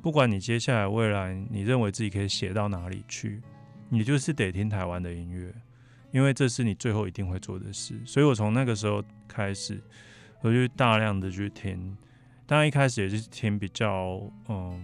[0.02, 3.40] 不管你接下来未来你认为自己可以写到哪里去，
[3.88, 5.50] 你就是得听台湾的音乐，
[6.14, 8.00] 因为这是你最后一定会做的事。
[8.06, 9.82] 所以我从那个时候开始，
[10.42, 11.96] 我就大量的去听，
[12.46, 14.80] 当然一开始也是听比较嗯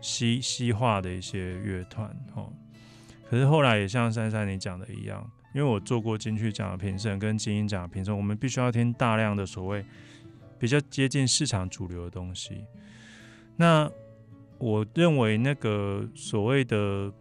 [0.00, 2.50] 西西化的一些乐团哦，
[3.28, 5.30] 可是后来也像珊珊你讲的一样。
[5.52, 9.84] 因为我做过金曲奖的评审跟金音奖的评审，我们必须要听大量的所谓
[10.58, 12.64] 比较接近市场主流的东西。
[13.54, 13.88] 那
[14.58, 17.12] 我认为那个所谓的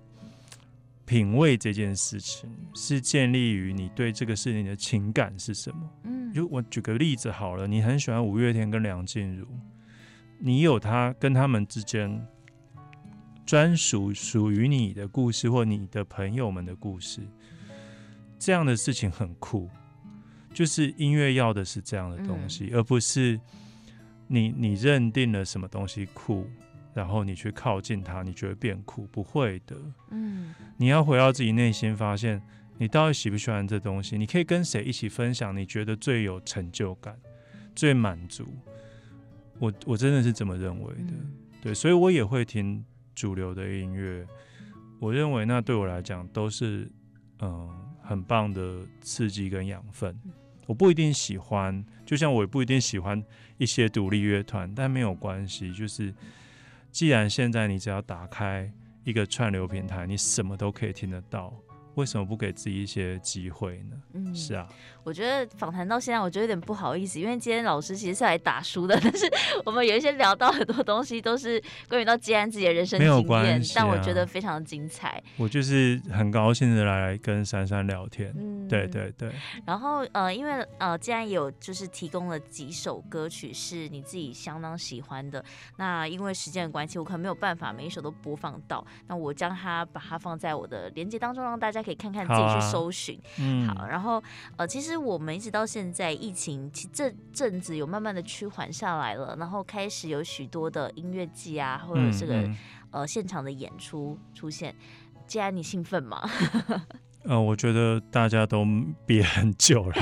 [1.06, 5.90] 品味这件事情，是建立于你对这个事情的情感是什么。
[6.04, 9.46] 嗯，就我举个例子好了，你很喜欢五月天跟梁静茹，
[10.40, 12.26] 你有他跟他们之间
[13.46, 17.22] 专属属于你的故事，或你的朋友们的故事。
[18.40, 19.70] 这样的事情很酷，
[20.54, 23.40] 就是音乐要的是这样的东西，嗯、而不是
[24.28, 26.46] 你你认定了什么东西酷，
[26.94, 29.76] 然后你去靠近它，你觉得变酷，不会的。
[30.12, 32.42] 嗯，你要回到自己内心，发现
[32.78, 37.18] 你到底喜不喜欢这东西，你可以跟谁一起分享，你觉得最有成就感、
[37.76, 38.48] 最满足。
[39.60, 41.32] 我我真的是这么认为的，嗯、
[41.62, 42.84] 对，所以我也会听
[43.14, 44.26] 主流的音乐，
[45.00, 46.92] 我认为那对我来讲都是
[47.40, 47.80] 嗯。
[48.06, 50.14] 很棒的刺激跟养分，
[50.66, 53.24] 我不一定喜欢，就像我也不一定喜欢
[53.58, 55.74] 一些独立乐团，但没有关系。
[55.74, 56.14] 就是
[56.94, 58.72] 既然现在你只要打开
[59.04, 61.52] 一个串流平台，你什么都可以听得到。
[61.96, 63.98] 为什么不给自己一些机会呢？
[64.14, 64.68] 嗯，是啊，
[65.04, 69.32] 我觉得访谈到现在，我觉得有点不好意思，因为今天老师其实是来打书的，但是
[69.64, 73.08] 我们有一些聊到很多东西，都是关于到接安自己的人生经
[73.44, 75.22] 验，啊，但我觉得非常的精彩。
[75.38, 79.32] 我就是很高兴的来跟珊珊聊天，嗯，对对对。
[79.66, 85.44] 然后呃，因为呃，既然有就是提供了几首歌曲是你自己相当喜欢的，
[85.78, 91.83] 那因为时间的关系，我可能没有办法每一首都播放到，那我将它把它放在我的连接当中，让大家。
[91.84, 94.24] 可以看看自己去搜寻，好，啊嗯、好，然后
[94.56, 102.44] 呃，其实我们一直到现在疫情，其实这阵子有慢慢的趋缓下来了，然后开始有许多的音乐季啊，或者这个、嗯。
[102.46, 102.58] 嗯、
[102.92, 104.76] 呃现场的演出出现。
[105.26, 106.22] 既然你兴奋吗？
[107.26, 108.64] 呃，我觉得大家都
[109.06, 109.96] 憋很久了，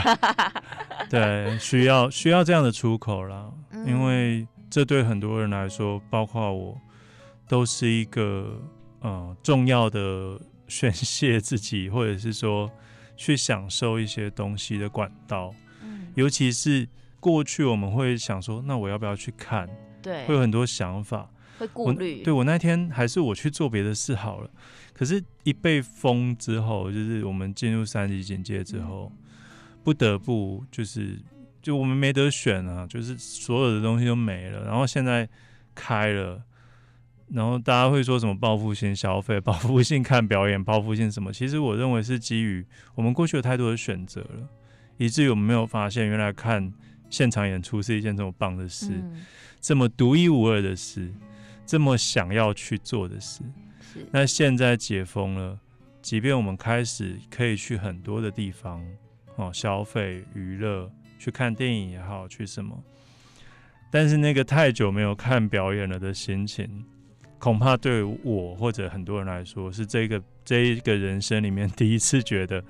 [1.10, 6.78] 对，需要需要这样的出口啦，嗯、因为这对很多人来说，包括我，
[7.48, 8.60] 都是一个
[9.00, 10.38] 呃重要的
[10.72, 12.72] 宣泄自己，或者是说
[13.18, 15.54] 去享受一些东西的管道。
[15.84, 16.88] 嗯、尤其是
[17.20, 19.70] 过去我们会想说，那我要不要去看？
[20.02, 22.24] 对，会有很多想法，会顾虑。
[22.24, 24.50] 对，我那天还是我去做别的事好了。
[24.94, 29.12] 可是，一被封之后，就是我们进入三级警戒之后，
[29.84, 31.20] 不得不就是，
[31.62, 34.64] 就我们没得选啊，就是所有的东西都没了。
[34.64, 35.28] 然后现在
[35.76, 36.42] 开了，
[37.34, 41.32] 然后大家会说什么报复性消费、报复性看表演、报复性什么？
[41.32, 44.48] 其实我认为是基于我们过去有太多的选择了，
[44.98, 46.72] 以至于我们没有发现，原来看
[47.10, 49.26] 现场演出是一件这么棒的事，嗯、
[49.62, 51.10] 这么独一无二的事，
[51.66, 53.42] 这么想要去做的事。
[54.12, 55.58] 那现在解封了，
[56.02, 58.86] 即便我们开始可以去很多的地方
[59.38, 62.82] 哦，消费、娱乐，去看电影也好，去什么，
[63.90, 66.86] 但是那个太久没有看表演了的心情，
[67.42, 72.64] 恐怕对我或者很多人来说，是这个这一个人生里面第一次觉得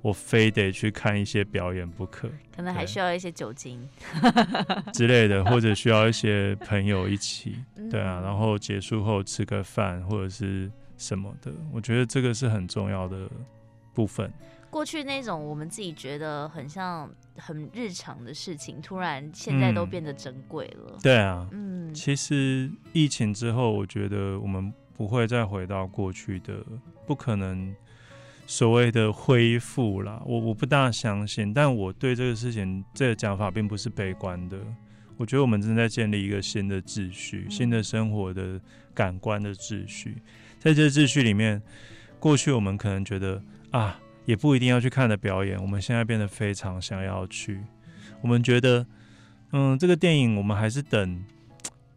[0.00, 3.86] 我非得去看一些表演不可，可能还需要一些酒精
[4.94, 7.56] 之类的，或者需要一些朋友一起，
[7.90, 13.28] 对啊，然后结束后吃个饭或者是什么的，我觉得这个是很重要的
[13.92, 14.32] 部分。
[14.74, 20.94] 过去那种我们自己觉得很像很日常的事情，突然现在都变得珍贵了。
[20.94, 20.98] 嗯。
[21.00, 26.54] 对啊，嗯，其实疫情之后，我觉得我们不会再回到过去的，
[27.06, 27.72] 不可能。
[28.46, 34.58] 所谓的恢复啦，我我不大相信，但我对这个事情这个讲法并不是悲观的。
[35.16, 38.60] 我觉得我们正在建立一个新的秩序，新的生活的
[38.92, 40.20] 感官的秩序。
[40.58, 41.62] 在这个秩序里面，
[42.18, 47.60] 过去我们可能觉得啊，也不一定要去看的表演，我们现在变得非常想要去。
[48.20, 48.86] 我们觉得，
[49.52, 51.22] 嗯，这个电影我们还是等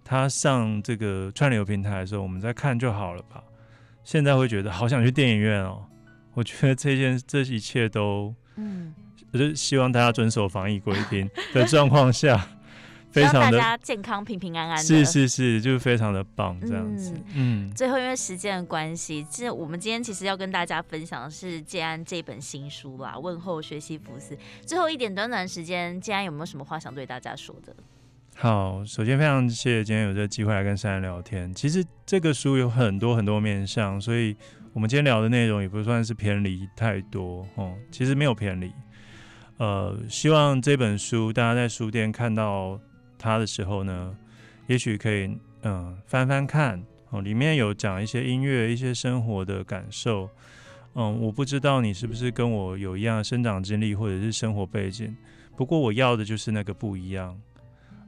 [0.04, 3.44] 它上这个串流平台的时候，我们再看就好了吧。
[4.04, 5.86] 现在会觉得好想去电影院哦。
[6.34, 8.94] 我觉得这件这一切都，嗯，
[9.32, 12.48] 我就希望大家遵守防疫规定的 状况下，
[13.24, 17.14] 非常的大家健康平平安安的，是是是，就是非常的棒这样子。
[17.34, 24.36] 嗯，嗯最后因为时间的关系，其实我们今天其实要跟大家分享的是建安这本新书啦，《问候学习福斯》。
[24.66, 27.76] 最后一点短短时间，建安有没有什么话想对大家说的？
[28.36, 31.54] 好，首先非常谢谢今天有这个机会来跟珊珊聊天。
[31.54, 34.36] 其实这个书有很多很多面向，所以。
[34.74, 38.72] 我们今天聊的内容也不算是偏离太多哦，其实没有偏离。
[39.58, 42.80] 呃，希望这本书大家在书店看到
[43.18, 44.16] 它的时候呢，
[44.68, 50.30] 也许可以嗯、翻翻看哦，里面有讲一些音乐、一些生活的感受。
[50.94, 55.16] 嗯，我不知道你是不是跟我有一样生长经历或者是生活背景，
[55.56, 57.40] 不过我要的就是那个不一样。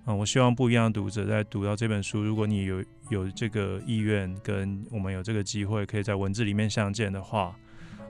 [0.06, 7.56] 嗯，我希望不一样的读者在读到这本书，如果你有有这个意愿，跟我们有这个机会，可以在文字里面相见的话，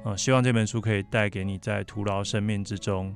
[0.06, 3.14] 嗯，希望这本书可以带给你在徒劳生命之中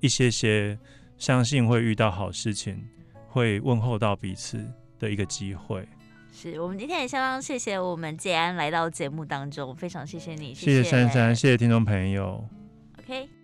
[0.00, 0.76] 一些些
[1.18, 2.82] 相信会遇到好事情，
[3.36, 4.64] 会问候到彼此
[4.98, 5.86] 的一个机会。
[6.32, 12.42] 是我们今天也相当谢谢我们建安来到节目当中，非常谢谢你，谢谢珊珊，谢谢听众朋友。
[12.98, 13.35] OK。